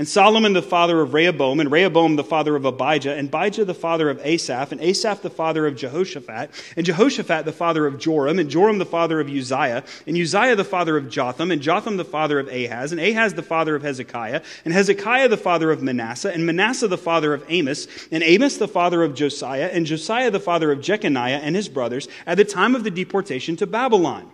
And 0.00 0.08
Solomon 0.08 0.54
the 0.54 0.62
father 0.62 1.02
of 1.02 1.12
Rehoboam, 1.12 1.60
and 1.60 1.70
Rehoboam 1.70 2.16
the 2.16 2.24
father 2.24 2.56
of 2.56 2.64
Abijah, 2.64 3.16
and 3.16 3.28
Abijah 3.28 3.66
the 3.66 3.74
father 3.74 4.08
of 4.08 4.18
Asaph, 4.24 4.72
and 4.72 4.80
Asaph 4.80 5.20
the 5.20 5.28
father 5.28 5.66
of 5.66 5.76
Jehoshaphat, 5.76 6.50
and 6.74 6.86
Jehoshaphat 6.86 7.44
the 7.44 7.52
father 7.52 7.84
of 7.84 7.98
Joram, 7.98 8.38
and 8.38 8.48
Joram 8.48 8.78
the 8.78 8.86
father 8.86 9.20
of 9.20 9.28
Uzziah, 9.28 9.84
and 10.06 10.16
Uzziah 10.16 10.56
the 10.56 10.64
father 10.64 10.96
of 10.96 11.10
Jotham, 11.10 11.50
and 11.50 11.60
Jotham 11.60 11.98
the 11.98 12.06
father 12.06 12.38
of 12.38 12.48
Ahaz, 12.48 12.92
and 12.92 13.00
Ahaz 13.00 13.34
the 13.34 13.42
father 13.42 13.76
of 13.76 13.82
Hezekiah, 13.82 14.40
and 14.64 14.72
Hezekiah 14.72 15.28
the 15.28 15.36
father 15.36 15.70
of 15.70 15.82
Manasseh, 15.82 16.32
and 16.32 16.46
Manasseh 16.46 16.88
the 16.88 16.96
father 16.96 17.34
of 17.34 17.44
Amos, 17.50 17.86
and 18.10 18.22
Amos 18.22 18.56
the 18.56 18.68
father 18.68 19.02
of 19.02 19.14
Josiah, 19.14 19.68
and 19.70 19.84
Josiah 19.84 20.30
the 20.30 20.40
father 20.40 20.72
of 20.72 20.80
Jeconiah 20.80 21.40
and 21.42 21.54
his 21.54 21.68
brothers, 21.68 22.08
at 22.26 22.38
the 22.38 22.44
time 22.46 22.74
of 22.74 22.84
the 22.84 22.90
deportation 22.90 23.54
to 23.56 23.66
Babylon. 23.66 24.30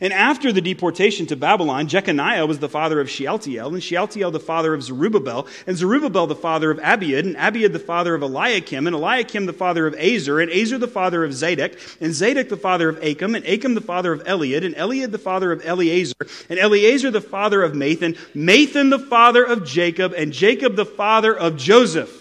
And 0.00 0.12
after 0.12 0.52
the 0.52 0.60
deportation 0.60 1.26
to 1.26 1.36
Babylon, 1.36 1.88
Jeconiah 1.88 2.46
was 2.46 2.58
the 2.58 2.68
father 2.68 3.00
of 3.00 3.10
Shealtiel, 3.10 3.74
and 3.74 3.82
Shealtiel 3.82 4.30
the 4.30 4.40
father 4.40 4.74
of 4.74 4.82
Zerubbabel, 4.82 5.46
and 5.66 5.76
Zerubbabel 5.76 6.26
the 6.26 6.34
father 6.34 6.70
of 6.70 6.78
Abiud, 6.78 7.20
and 7.20 7.36
Abiud 7.36 7.72
the 7.72 7.78
father 7.78 8.14
of 8.14 8.22
Eliakim, 8.22 8.86
and 8.86 8.94
Eliakim 8.96 9.46
the 9.46 9.52
father 9.52 9.86
of 9.86 9.94
Azor, 9.94 10.40
and 10.40 10.50
Azor 10.50 10.78
the 10.78 10.88
father 10.88 11.24
of 11.24 11.32
Zadok, 11.32 11.72
and 12.00 12.14
Zadok 12.14 12.48
the 12.48 12.56
father 12.56 12.88
of 12.88 13.02
Achim, 13.02 13.34
and 13.34 13.44
Achim 13.44 13.74
the 13.74 13.80
father 13.80 14.12
of 14.12 14.24
Eliud, 14.24 14.64
and 14.64 14.74
Eliud 14.74 15.10
the 15.10 15.18
father 15.18 15.52
of 15.52 15.64
Eleazar, 15.64 16.14
and 16.48 16.58
Eleazar 16.58 17.10
the 17.10 17.20
father 17.20 17.62
of 17.62 17.72
Matthan, 17.72 18.16
Matthan 18.34 18.90
the 18.90 18.98
father 18.98 19.44
of 19.44 19.64
Jacob, 19.64 20.14
and 20.14 20.32
Jacob 20.32 20.76
the 20.76 20.86
father 20.86 21.36
of 21.36 21.56
Joseph 21.56 22.20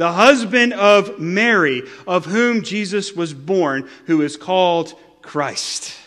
the 0.00 0.12
husband 0.12 0.72
of 0.72 1.20
Mary, 1.20 1.82
of 2.06 2.24
whom 2.24 2.62
Jesus 2.62 3.12
was 3.12 3.34
born, 3.34 3.86
who 4.06 4.22
is 4.22 4.38
called 4.38 4.94
Christ. 5.20 5.99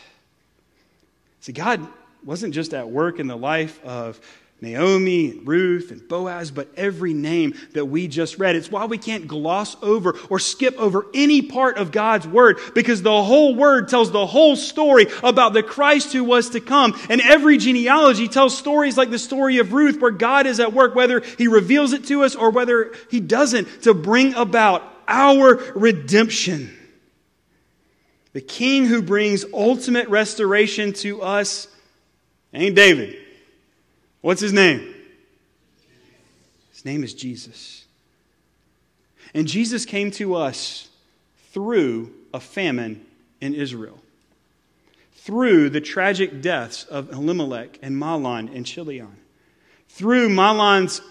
See, 1.43 1.51
God 1.51 1.85
wasn't 2.23 2.53
just 2.53 2.73
at 2.73 2.89
work 2.89 3.19
in 3.19 3.27
the 3.27 3.35
life 3.35 3.83
of 3.83 4.17
Naomi 4.61 5.31
and 5.31 5.45
Ruth 5.45 5.91
and 5.91 6.07
Boaz, 6.07 6.51
but 6.51 6.69
every 6.77 7.13
name 7.13 7.53
that 7.73 7.83
we 7.83 8.07
just 8.07 8.39
read. 8.39 8.55
It's 8.55 8.71
why 8.71 8.85
we 8.85 8.97
can't 8.97 9.27
gloss 9.27 9.75
over 9.83 10.17
or 10.29 10.39
skip 10.39 10.79
over 10.79 11.05
any 11.13 11.41
part 11.41 11.75
of 11.75 11.91
God's 11.91 12.25
word 12.25 12.59
because 12.73 13.01
the 13.01 13.23
whole 13.23 13.55
word 13.55 13.89
tells 13.89 14.09
the 14.09 14.25
whole 14.25 14.55
story 14.55 15.07
about 15.21 15.51
the 15.51 15.63
Christ 15.63 16.13
who 16.13 16.23
was 16.23 16.51
to 16.51 16.61
come. 16.61 16.97
And 17.09 17.19
every 17.19 17.57
genealogy 17.57 18.29
tells 18.29 18.57
stories 18.57 18.97
like 18.97 19.09
the 19.09 19.19
story 19.19 19.57
of 19.57 19.73
Ruth 19.73 19.99
where 19.99 20.11
God 20.11 20.47
is 20.47 20.61
at 20.61 20.71
work, 20.71 20.95
whether 20.95 21.19
he 21.37 21.49
reveals 21.49 21.91
it 21.91 22.05
to 22.05 22.23
us 22.23 22.35
or 22.35 22.51
whether 22.51 22.93
he 23.11 23.19
doesn't, 23.19 23.81
to 23.81 23.93
bring 23.93 24.33
about 24.35 24.81
our 25.09 25.55
redemption. 25.75 26.73
The 28.33 28.41
king 28.41 28.85
who 28.85 29.01
brings 29.03 29.45
ultimate 29.53 30.09
restoration 30.09 30.91
to 30.93 31.21
us 31.21 31.67
ain't 32.51 32.75
David. 32.75 33.15
What's 34.21 34.41
his 34.41 34.53
name? 34.53 34.93
His 36.71 36.83
name 36.83 37.03
is 37.03 37.13
Jesus. 37.13 37.85
And 39.35 39.47
Jesus 39.47 39.85
came 39.85 40.09
to 40.11 40.35
us 40.35 40.89
through 41.51 42.11
a 42.33 42.39
famine 42.39 43.05
in 43.39 43.53
Israel, 43.53 43.99
through 45.17 45.69
the 45.69 45.81
tragic 45.81 46.41
deaths 46.41 46.85
of 46.85 47.11
Elimelech 47.11 47.77
and 47.83 47.95
Mahlon 47.95 48.53
and 48.55 48.65
Chilion, 48.65 49.15
through 49.89 50.29
Mahlon's 50.29 51.01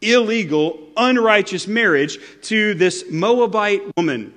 illegal, 0.00 0.88
unrighteous 0.96 1.68
marriage 1.68 2.18
to 2.42 2.74
this 2.74 3.04
Moabite 3.10 3.82
woman, 3.96 4.34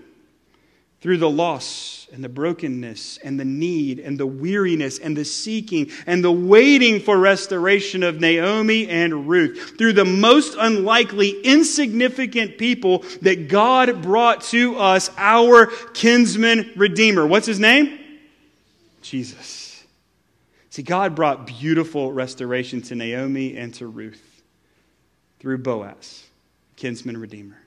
through 1.02 1.18
the 1.18 1.30
loss 1.30 1.97
and 2.12 2.24
the 2.24 2.30
brokenness 2.30 3.18
and 3.18 3.40
the 3.40 3.46
need 3.46 4.00
and 4.00 4.18
the 4.18 4.26
weariness 4.26 4.98
and 4.98 5.16
the 5.16 5.26
seeking 5.26 5.92
and 6.06 6.24
the 6.24 6.32
waiting 6.32 7.00
for 7.00 7.18
restoration 7.18 8.02
of 8.04 8.20
Naomi 8.20 8.88
and 8.88 9.28
Ruth 9.28 9.76
through 9.78 9.94
the 9.94 10.06
most 10.06 10.56
unlikely, 10.60 11.42
insignificant 11.42 12.58
people 12.58 13.00
that 13.22 13.50
God 13.50 14.02
brought 14.02 14.42
to 14.46 14.78
us, 14.78 15.10
our 15.18 15.68
kinsman 15.94 16.72
redeemer. 16.76 17.28
What's 17.28 17.48
his 17.48 17.60
name? 17.60 18.00
Jesus. 19.02 19.86
See, 20.70 20.84
God 20.84 21.16
brought 21.16 21.48
beautiful 21.48 22.12
restoration 22.12 22.82
to 22.84 22.96
Naomi 22.96 23.58
and 23.58 23.74
to 23.76 23.88
Ruth 23.88 24.22
through 25.40 25.60
Boaz, 25.60 26.24
kinsman 26.76 27.18
redeemer. 27.18 27.58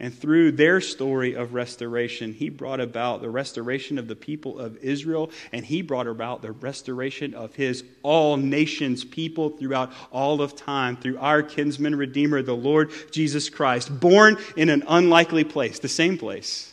And 0.00 0.16
through 0.16 0.52
their 0.52 0.80
story 0.80 1.34
of 1.34 1.54
restoration, 1.54 2.32
he 2.32 2.50
brought 2.50 2.78
about 2.78 3.20
the 3.20 3.30
restoration 3.30 3.98
of 3.98 4.06
the 4.06 4.14
people 4.14 4.60
of 4.60 4.76
Israel, 4.76 5.30
and 5.52 5.64
he 5.64 5.82
brought 5.82 6.06
about 6.06 6.40
the 6.40 6.52
restoration 6.52 7.34
of 7.34 7.56
his 7.56 7.82
all 8.04 8.36
nations 8.36 9.04
people 9.04 9.50
throughout 9.50 9.92
all 10.12 10.40
of 10.40 10.54
time 10.54 10.96
through 10.96 11.18
our 11.18 11.42
kinsman 11.42 11.96
redeemer, 11.96 12.42
the 12.42 12.54
Lord 12.54 12.92
Jesus 13.10 13.50
Christ, 13.50 13.98
born 13.98 14.36
in 14.56 14.68
an 14.68 14.84
unlikely 14.86 15.42
place, 15.42 15.80
the 15.80 15.88
same 15.88 16.16
place, 16.16 16.72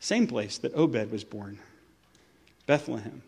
same 0.00 0.26
place 0.26 0.58
that 0.58 0.74
Obed 0.74 1.12
was 1.12 1.22
born, 1.22 1.60
Bethlehem, 2.66 3.22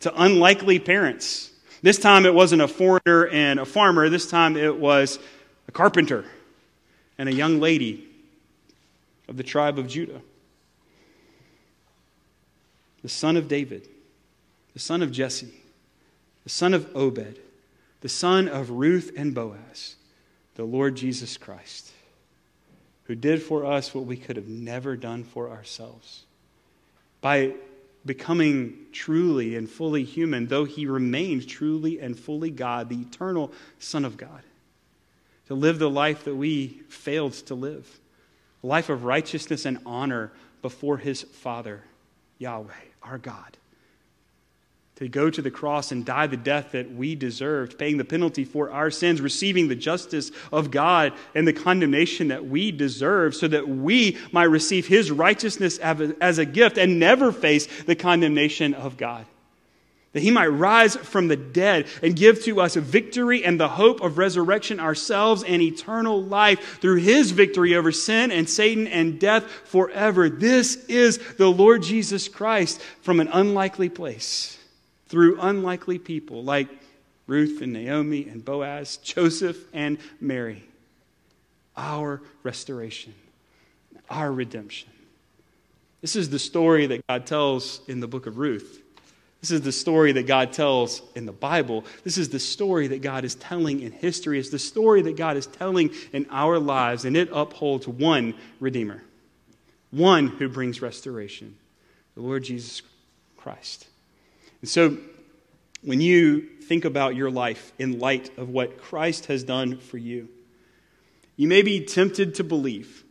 to 0.00 0.22
unlikely 0.22 0.78
parents. 0.78 1.50
This 1.82 1.98
time 1.98 2.26
it 2.26 2.34
wasn't 2.34 2.62
a 2.62 2.68
foreigner 2.68 3.26
and 3.26 3.58
a 3.58 3.64
farmer, 3.64 4.08
this 4.08 4.30
time 4.30 4.56
it 4.56 4.78
was 4.78 5.18
a 5.66 5.72
carpenter 5.72 6.24
and 7.18 7.28
a 7.28 7.34
young 7.34 7.60
lady 7.60 8.08
of 9.28 9.36
the 9.36 9.42
tribe 9.42 9.78
of 9.78 9.88
Judah. 9.88 10.20
The 13.02 13.08
son 13.08 13.36
of 13.36 13.48
David, 13.48 13.88
the 14.72 14.78
son 14.78 15.02
of 15.02 15.12
Jesse, 15.12 15.52
the 16.42 16.50
son 16.50 16.74
of 16.74 16.94
Obed, 16.96 17.38
the 18.00 18.08
son 18.08 18.48
of 18.48 18.70
Ruth 18.70 19.12
and 19.16 19.34
Boaz, 19.34 19.96
the 20.56 20.64
Lord 20.64 20.96
Jesus 20.96 21.36
Christ, 21.36 21.90
who 23.04 23.14
did 23.14 23.42
for 23.42 23.66
us 23.66 23.94
what 23.94 24.06
we 24.06 24.16
could 24.16 24.36
have 24.36 24.48
never 24.48 24.96
done 24.96 25.24
for 25.24 25.50
ourselves. 25.50 26.24
By 27.20 27.54
becoming 28.06 28.76
truly 28.92 29.56
and 29.56 29.68
fully 29.68 30.04
human, 30.04 30.46
though 30.46 30.64
he 30.64 30.86
remained 30.86 31.48
truly 31.48 32.00
and 32.00 32.18
fully 32.18 32.50
God, 32.50 32.88
the 32.88 33.00
eternal 33.00 33.52
Son 33.78 34.04
of 34.04 34.16
God 34.16 34.42
to 35.46 35.54
live 35.54 35.78
the 35.78 35.90
life 35.90 36.24
that 36.24 36.34
we 36.34 36.80
failed 36.88 37.32
to 37.32 37.54
live 37.54 38.00
a 38.64 38.66
life 38.66 38.88
of 38.88 39.04
righteousness 39.04 39.66
and 39.66 39.78
honor 39.84 40.32
before 40.62 40.96
his 40.96 41.22
Father, 41.22 41.82
Yahweh, 42.38 42.72
our 43.02 43.18
God. 43.18 43.58
To 44.96 45.08
go 45.08 45.28
to 45.28 45.42
the 45.42 45.50
cross 45.50 45.92
and 45.92 46.04
die 46.04 46.28
the 46.28 46.36
death 46.36 46.72
that 46.72 46.90
we 46.90 47.14
deserved, 47.14 47.78
paying 47.78 47.98
the 47.98 48.04
penalty 48.04 48.44
for 48.44 48.70
our 48.70 48.90
sins, 48.90 49.20
receiving 49.20 49.68
the 49.68 49.74
justice 49.74 50.30
of 50.50 50.70
God 50.70 51.12
and 51.34 51.46
the 51.46 51.52
condemnation 51.52 52.28
that 52.28 52.46
we 52.46 52.70
deserve, 52.72 53.34
so 53.34 53.48
that 53.48 53.68
we 53.68 54.16
might 54.32 54.44
receive 54.44 54.86
his 54.86 55.10
righteousness 55.10 55.78
as 55.78 56.38
a 56.38 56.46
gift 56.46 56.78
and 56.78 56.98
never 56.98 57.32
face 57.32 57.66
the 57.82 57.96
condemnation 57.96 58.72
of 58.72 58.96
God 58.96 59.26
that 60.14 60.22
he 60.22 60.30
might 60.30 60.46
rise 60.46 60.96
from 60.96 61.28
the 61.28 61.36
dead 61.36 61.86
and 62.02 62.16
give 62.16 62.42
to 62.44 62.60
us 62.60 62.76
victory 62.76 63.44
and 63.44 63.60
the 63.60 63.68
hope 63.68 64.00
of 64.00 64.16
resurrection 64.16 64.80
ourselves 64.80 65.42
and 65.42 65.60
eternal 65.60 66.22
life 66.22 66.78
through 66.80 66.96
his 66.96 67.32
victory 67.32 67.74
over 67.74 67.92
sin 67.92 68.30
and 68.30 68.48
Satan 68.48 68.86
and 68.86 69.20
death 69.20 69.44
forever. 69.64 70.30
This 70.30 70.76
is 70.86 71.18
the 71.34 71.50
Lord 71.50 71.82
Jesus 71.82 72.28
Christ 72.28 72.80
from 73.02 73.20
an 73.20 73.28
unlikely 73.28 73.88
place 73.88 74.56
through 75.08 75.40
unlikely 75.40 75.98
people 75.98 76.44
like 76.44 76.68
Ruth 77.26 77.60
and 77.60 77.72
Naomi 77.72 78.28
and 78.28 78.44
Boaz, 78.44 78.98
Joseph 78.98 79.66
and 79.72 79.98
Mary. 80.20 80.62
Our 81.76 82.22
restoration, 82.44 83.14
our 84.08 84.30
redemption. 84.32 84.90
This 86.02 86.14
is 86.14 86.30
the 86.30 86.38
story 86.38 86.86
that 86.86 87.04
God 87.08 87.26
tells 87.26 87.80
in 87.88 87.98
the 87.98 88.06
book 88.06 88.26
of 88.26 88.38
Ruth. 88.38 88.83
This 89.44 89.50
is 89.50 89.60
the 89.60 89.72
story 89.72 90.12
that 90.12 90.26
God 90.26 90.54
tells 90.54 91.02
in 91.14 91.26
the 91.26 91.32
Bible. 91.32 91.84
This 92.02 92.16
is 92.16 92.30
the 92.30 92.40
story 92.40 92.86
that 92.86 93.02
God 93.02 93.26
is 93.26 93.34
telling 93.34 93.80
in 93.80 93.92
history. 93.92 94.38
It's 94.38 94.48
the 94.48 94.58
story 94.58 95.02
that 95.02 95.18
God 95.18 95.36
is 95.36 95.46
telling 95.46 95.90
in 96.14 96.26
our 96.30 96.58
lives, 96.58 97.04
and 97.04 97.14
it 97.14 97.28
upholds 97.30 97.86
one 97.86 98.36
Redeemer, 98.58 99.02
one 99.90 100.28
who 100.28 100.48
brings 100.48 100.80
restoration, 100.80 101.58
the 102.14 102.22
Lord 102.22 102.44
Jesus 102.44 102.80
Christ. 103.36 103.86
And 104.62 104.70
so, 104.70 104.96
when 105.82 106.00
you 106.00 106.40
think 106.62 106.86
about 106.86 107.14
your 107.14 107.30
life 107.30 107.74
in 107.78 107.98
light 107.98 108.30
of 108.38 108.48
what 108.48 108.80
Christ 108.80 109.26
has 109.26 109.44
done 109.44 109.76
for 109.76 109.98
you, 109.98 110.30
you 111.36 111.48
may 111.48 111.60
be 111.60 111.84
tempted 111.84 112.36
to 112.36 112.44
believe 112.44 113.04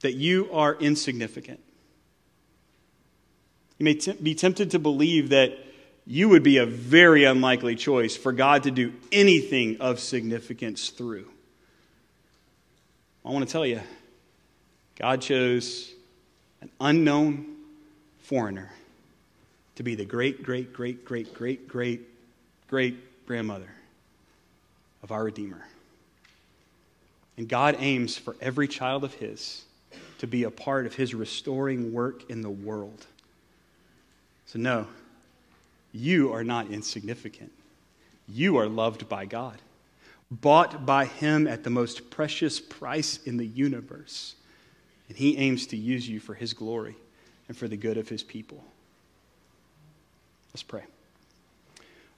that 0.00 0.14
you 0.14 0.48
are 0.52 0.74
insignificant. 0.74 1.60
You 3.78 3.84
may 3.84 3.94
t- 3.94 4.14
be 4.20 4.34
tempted 4.34 4.72
to 4.72 4.80
believe 4.80 5.28
that 5.28 5.66
you 6.10 6.30
would 6.30 6.42
be 6.42 6.56
a 6.56 6.64
very 6.64 7.24
unlikely 7.24 7.76
choice 7.76 8.16
for 8.16 8.32
God 8.32 8.62
to 8.62 8.70
do 8.70 8.94
anything 9.12 9.76
of 9.78 10.00
significance 10.00 10.88
through. 10.88 11.28
I 13.26 13.30
want 13.30 13.46
to 13.46 13.52
tell 13.52 13.66
you, 13.66 13.82
God 14.98 15.20
chose 15.20 15.92
an 16.62 16.70
unknown 16.80 17.56
foreigner, 18.22 18.70
to 19.76 19.82
be 19.82 19.94
the 19.94 20.06
great, 20.06 20.42
great, 20.42 20.72
great, 20.72 21.04
great, 21.04 21.34
great, 21.34 21.68
great, 21.68 22.00
great 22.68 23.26
grandmother 23.26 23.70
of 25.02 25.12
our 25.12 25.24
Redeemer. 25.24 25.66
And 27.36 27.46
God 27.46 27.76
aims 27.80 28.16
for 28.16 28.34
every 28.40 28.66
child 28.66 29.04
of 29.04 29.12
His 29.12 29.66
to 30.20 30.26
be 30.26 30.44
a 30.44 30.50
part 30.50 30.86
of 30.86 30.94
His 30.94 31.14
restoring 31.14 31.92
work 31.92 32.30
in 32.30 32.40
the 32.40 32.50
world. 32.50 33.04
So, 34.46 34.58
no, 34.58 34.86
you 35.92 36.32
are 36.32 36.44
not 36.44 36.70
insignificant. 36.70 37.52
You 38.28 38.58
are 38.58 38.68
loved 38.68 39.08
by 39.08 39.24
God, 39.24 39.58
bought 40.30 40.84
by 40.84 41.06
Him 41.06 41.46
at 41.46 41.64
the 41.64 41.70
most 41.70 42.10
precious 42.10 42.60
price 42.60 43.18
in 43.24 43.36
the 43.36 43.46
universe. 43.46 44.34
And 45.08 45.16
He 45.16 45.36
aims 45.38 45.66
to 45.68 45.76
use 45.76 46.08
you 46.08 46.20
for 46.20 46.34
His 46.34 46.52
glory 46.52 46.96
and 47.48 47.56
for 47.56 47.68
the 47.68 47.76
good 47.76 47.96
of 47.96 48.08
His 48.08 48.22
people. 48.22 48.62
Let's 50.52 50.62
pray. 50.62 50.84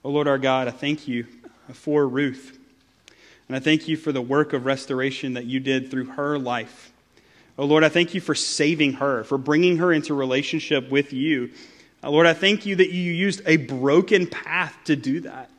Oh 0.05 0.11
Lord 0.11 0.27
our 0.27 0.39
God, 0.39 0.67
I 0.67 0.73
thank 0.73 1.07
you 1.07 1.27
for 1.73 2.09
Ruth. 2.09 2.59
And 3.49 3.57
I 3.57 3.61
thank 3.61 3.89
you 3.89 3.97
for 3.97 4.13
the 4.13 4.23
work 4.23 4.53
of 4.53 4.65
restoration 4.65 5.35
that 5.35 5.45
you 5.45 5.59
did 5.59 5.91
through 5.91 6.07
her 6.07 6.39
life. 6.39 6.93
Oh 7.59 7.65
Lord, 7.65 7.85
I 7.85 7.89
thank 7.89 8.15
you 8.15 8.21
for 8.21 8.35
saving 8.35 8.95
her, 8.95 9.25
for 9.25 9.37
bringing 9.37 9.79
her 9.79 9.93
into 9.93 10.15
relationship 10.15 10.89
with 10.91 11.13
you. 11.13 11.51
Oh, 12.03 12.11
Lord, 12.11 12.27
I 12.27 12.33
thank 12.33 12.65
you 12.65 12.77
that 12.77 12.91
you 12.91 13.13
used 13.13 13.43
a 13.47 13.57
broken 13.59 14.27
path 14.27 14.77
to 14.85 14.97
do 14.97 15.21
that. 15.21 15.51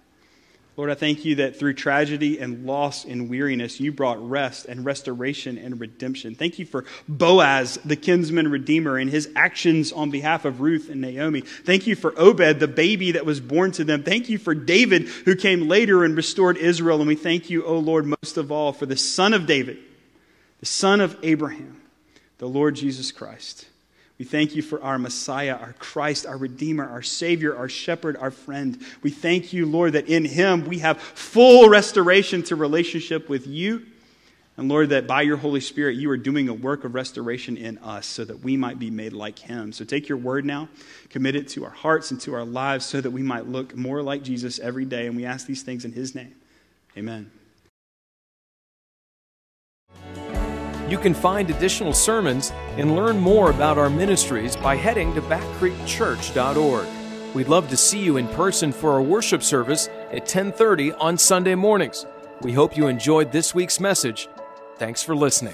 Lord, 0.78 0.90
I 0.90 0.96
thank 0.96 1.26
you 1.26 1.36
that 1.36 1.58
through 1.60 1.74
tragedy 1.74 2.40
and 2.40 2.66
loss 2.66 3.06
and 3.06 3.30
weariness, 3.30 3.80
you 3.80 3.92
brought 3.92 4.28
rest 4.28 4.66
and 4.66 4.84
restoration 4.84 5.58
and 5.58 5.80
redemption. 5.80 6.34
Thank 6.34 6.58
you 6.58 6.66
for 6.66 6.86
Boaz, 7.08 7.78
the 7.86 7.98
kinsman 7.98 8.50
redeemer, 8.50 8.98
and 8.98 9.10
his 9.10 9.30
actions 9.36 9.92
on 9.92 10.10
behalf 10.10 10.46
of 10.46 10.62
Ruth 10.62 10.90
and 10.90 11.02
Naomi. 11.02 11.42
Thank 11.42 11.86
you 11.86 11.96
for 11.96 12.18
Obed, 12.18 12.60
the 12.60 12.68
baby 12.68 13.12
that 13.12 13.26
was 13.26 13.40
born 13.40 13.74
to 13.74 13.84
them. 13.84 14.02
Thank 14.02 14.30
you 14.30 14.40
for 14.40 14.56
David, 14.56 15.10
who 15.26 15.36
came 15.36 15.68
later 15.68 16.04
and 16.04 16.16
restored 16.16 16.58
Israel. 16.58 17.00
And 17.00 17.08
we 17.08 17.16
thank 17.16 17.50
you, 17.50 17.64
O 17.66 17.78
Lord, 17.78 18.06
most 18.06 18.38
of 18.38 18.52
all, 18.52 18.74
for 18.74 18.88
the 18.88 18.98
son 18.98 19.34
of 19.34 19.46
David, 19.46 19.78
the 20.62 20.66
son 20.66 21.02
of 21.02 21.16
Abraham, 21.22 21.82
the 22.40 22.48
Lord 22.48 22.76
Jesus 22.76 23.12
Christ 23.12 23.68
we 24.22 24.26
thank 24.26 24.56
you 24.56 24.62
for 24.62 24.80
our 24.84 25.00
Messiah, 25.00 25.56
our 25.56 25.74
Christ, 25.80 26.28
our 26.28 26.38
Redeemer, 26.38 26.88
our 26.88 27.02
Savior, 27.02 27.58
our 27.58 27.68
Shepherd, 27.68 28.16
our 28.18 28.30
friend. 28.30 28.80
We 29.02 29.10
thank 29.10 29.52
you, 29.52 29.66
Lord, 29.66 29.94
that 29.94 30.10
in 30.10 30.26
Him 30.26 30.66
we 30.66 30.78
have 30.78 31.02
full 31.02 31.70
restoration 31.70 32.44
to 32.44 32.56
relationship 32.56 33.30
with 33.30 33.48
you. 33.48 33.84
And 34.58 34.70
Lord, 34.70 34.90
that 34.90 35.08
by 35.08 35.24
your 35.24 35.38
Holy 35.38 35.60
Spirit, 35.60 35.96
you 35.96 36.08
are 36.12 36.18
doing 36.18 36.50
a 36.50 36.54
work 36.54 36.84
of 36.84 36.94
restoration 36.94 37.58
in 37.58 37.80
us 37.80 38.06
so 38.06 38.24
that 38.26 38.44
we 38.44 38.56
might 38.56 38.78
be 38.78 38.92
made 38.92 39.14
like 39.14 39.40
Him. 39.40 39.74
So 39.74 39.86
take 39.86 40.08
your 40.08 40.20
word 40.20 40.46
now, 40.46 40.70
commit 41.10 41.36
it 41.36 41.48
to 41.50 41.66
our 41.66 41.72
hearts 41.72 42.12
and 42.12 42.22
to 42.22 42.36
our 42.36 42.46
lives 42.46 42.86
so 42.86 43.02
that 43.02 43.10
we 43.10 43.24
might 43.24 43.48
look 43.48 43.76
more 43.76 44.04
like 44.04 44.22
Jesus 44.22 44.60
every 44.60 44.86
day. 44.86 45.08
And 45.08 45.16
we 45.16 45.26
ask 45.26 45.48
these 45.48 45.64
things 45.64 45.84
in 45.84 45.94
His 45.94 46.14
name. 46.14 46.36
Amen. 46.96 47.32
You 50.92 50.98
can 50.98 51.14
find 51.14 51.50
additional 51.50 51.94
sermons 51.94 52.52
and 52.76 52.98
learn 52.98 53.18
more 53.18 53.50
about 53.50 53.78
our 53.78 53.90
ministries 53.90 54.58
by 54.58 54.76
heading 54.76 55.16
to 55.16 55.22
backcreekchurch.org. 55.22 56.88
We'd 57.34 57.48
love 57.48 57.70
to 57.70 57.78
see 57.78 58.00
you 58.00 58.18
in 58.18 58.28
person 58.28 58.74
for 58.74 58.92
our 58.92 59.02
worship 59.02 59.42
service 59.42 59.88
at 60.12 60.26
10:30 60.26 60.92
on 61.00 61.18
Sunday 61.18 61.56
mornings. 61.56 62.06
We 62.42 62.52
hope 62.52 62.76
you 62.76 62.88
enjoyed 62.88 63.32
this 63.32 63.56
week's 63.56 63.80
message. 63.80 64.28
Thanks 64.80 65.02
for 65.02 65.16
listening. 65.16 65.54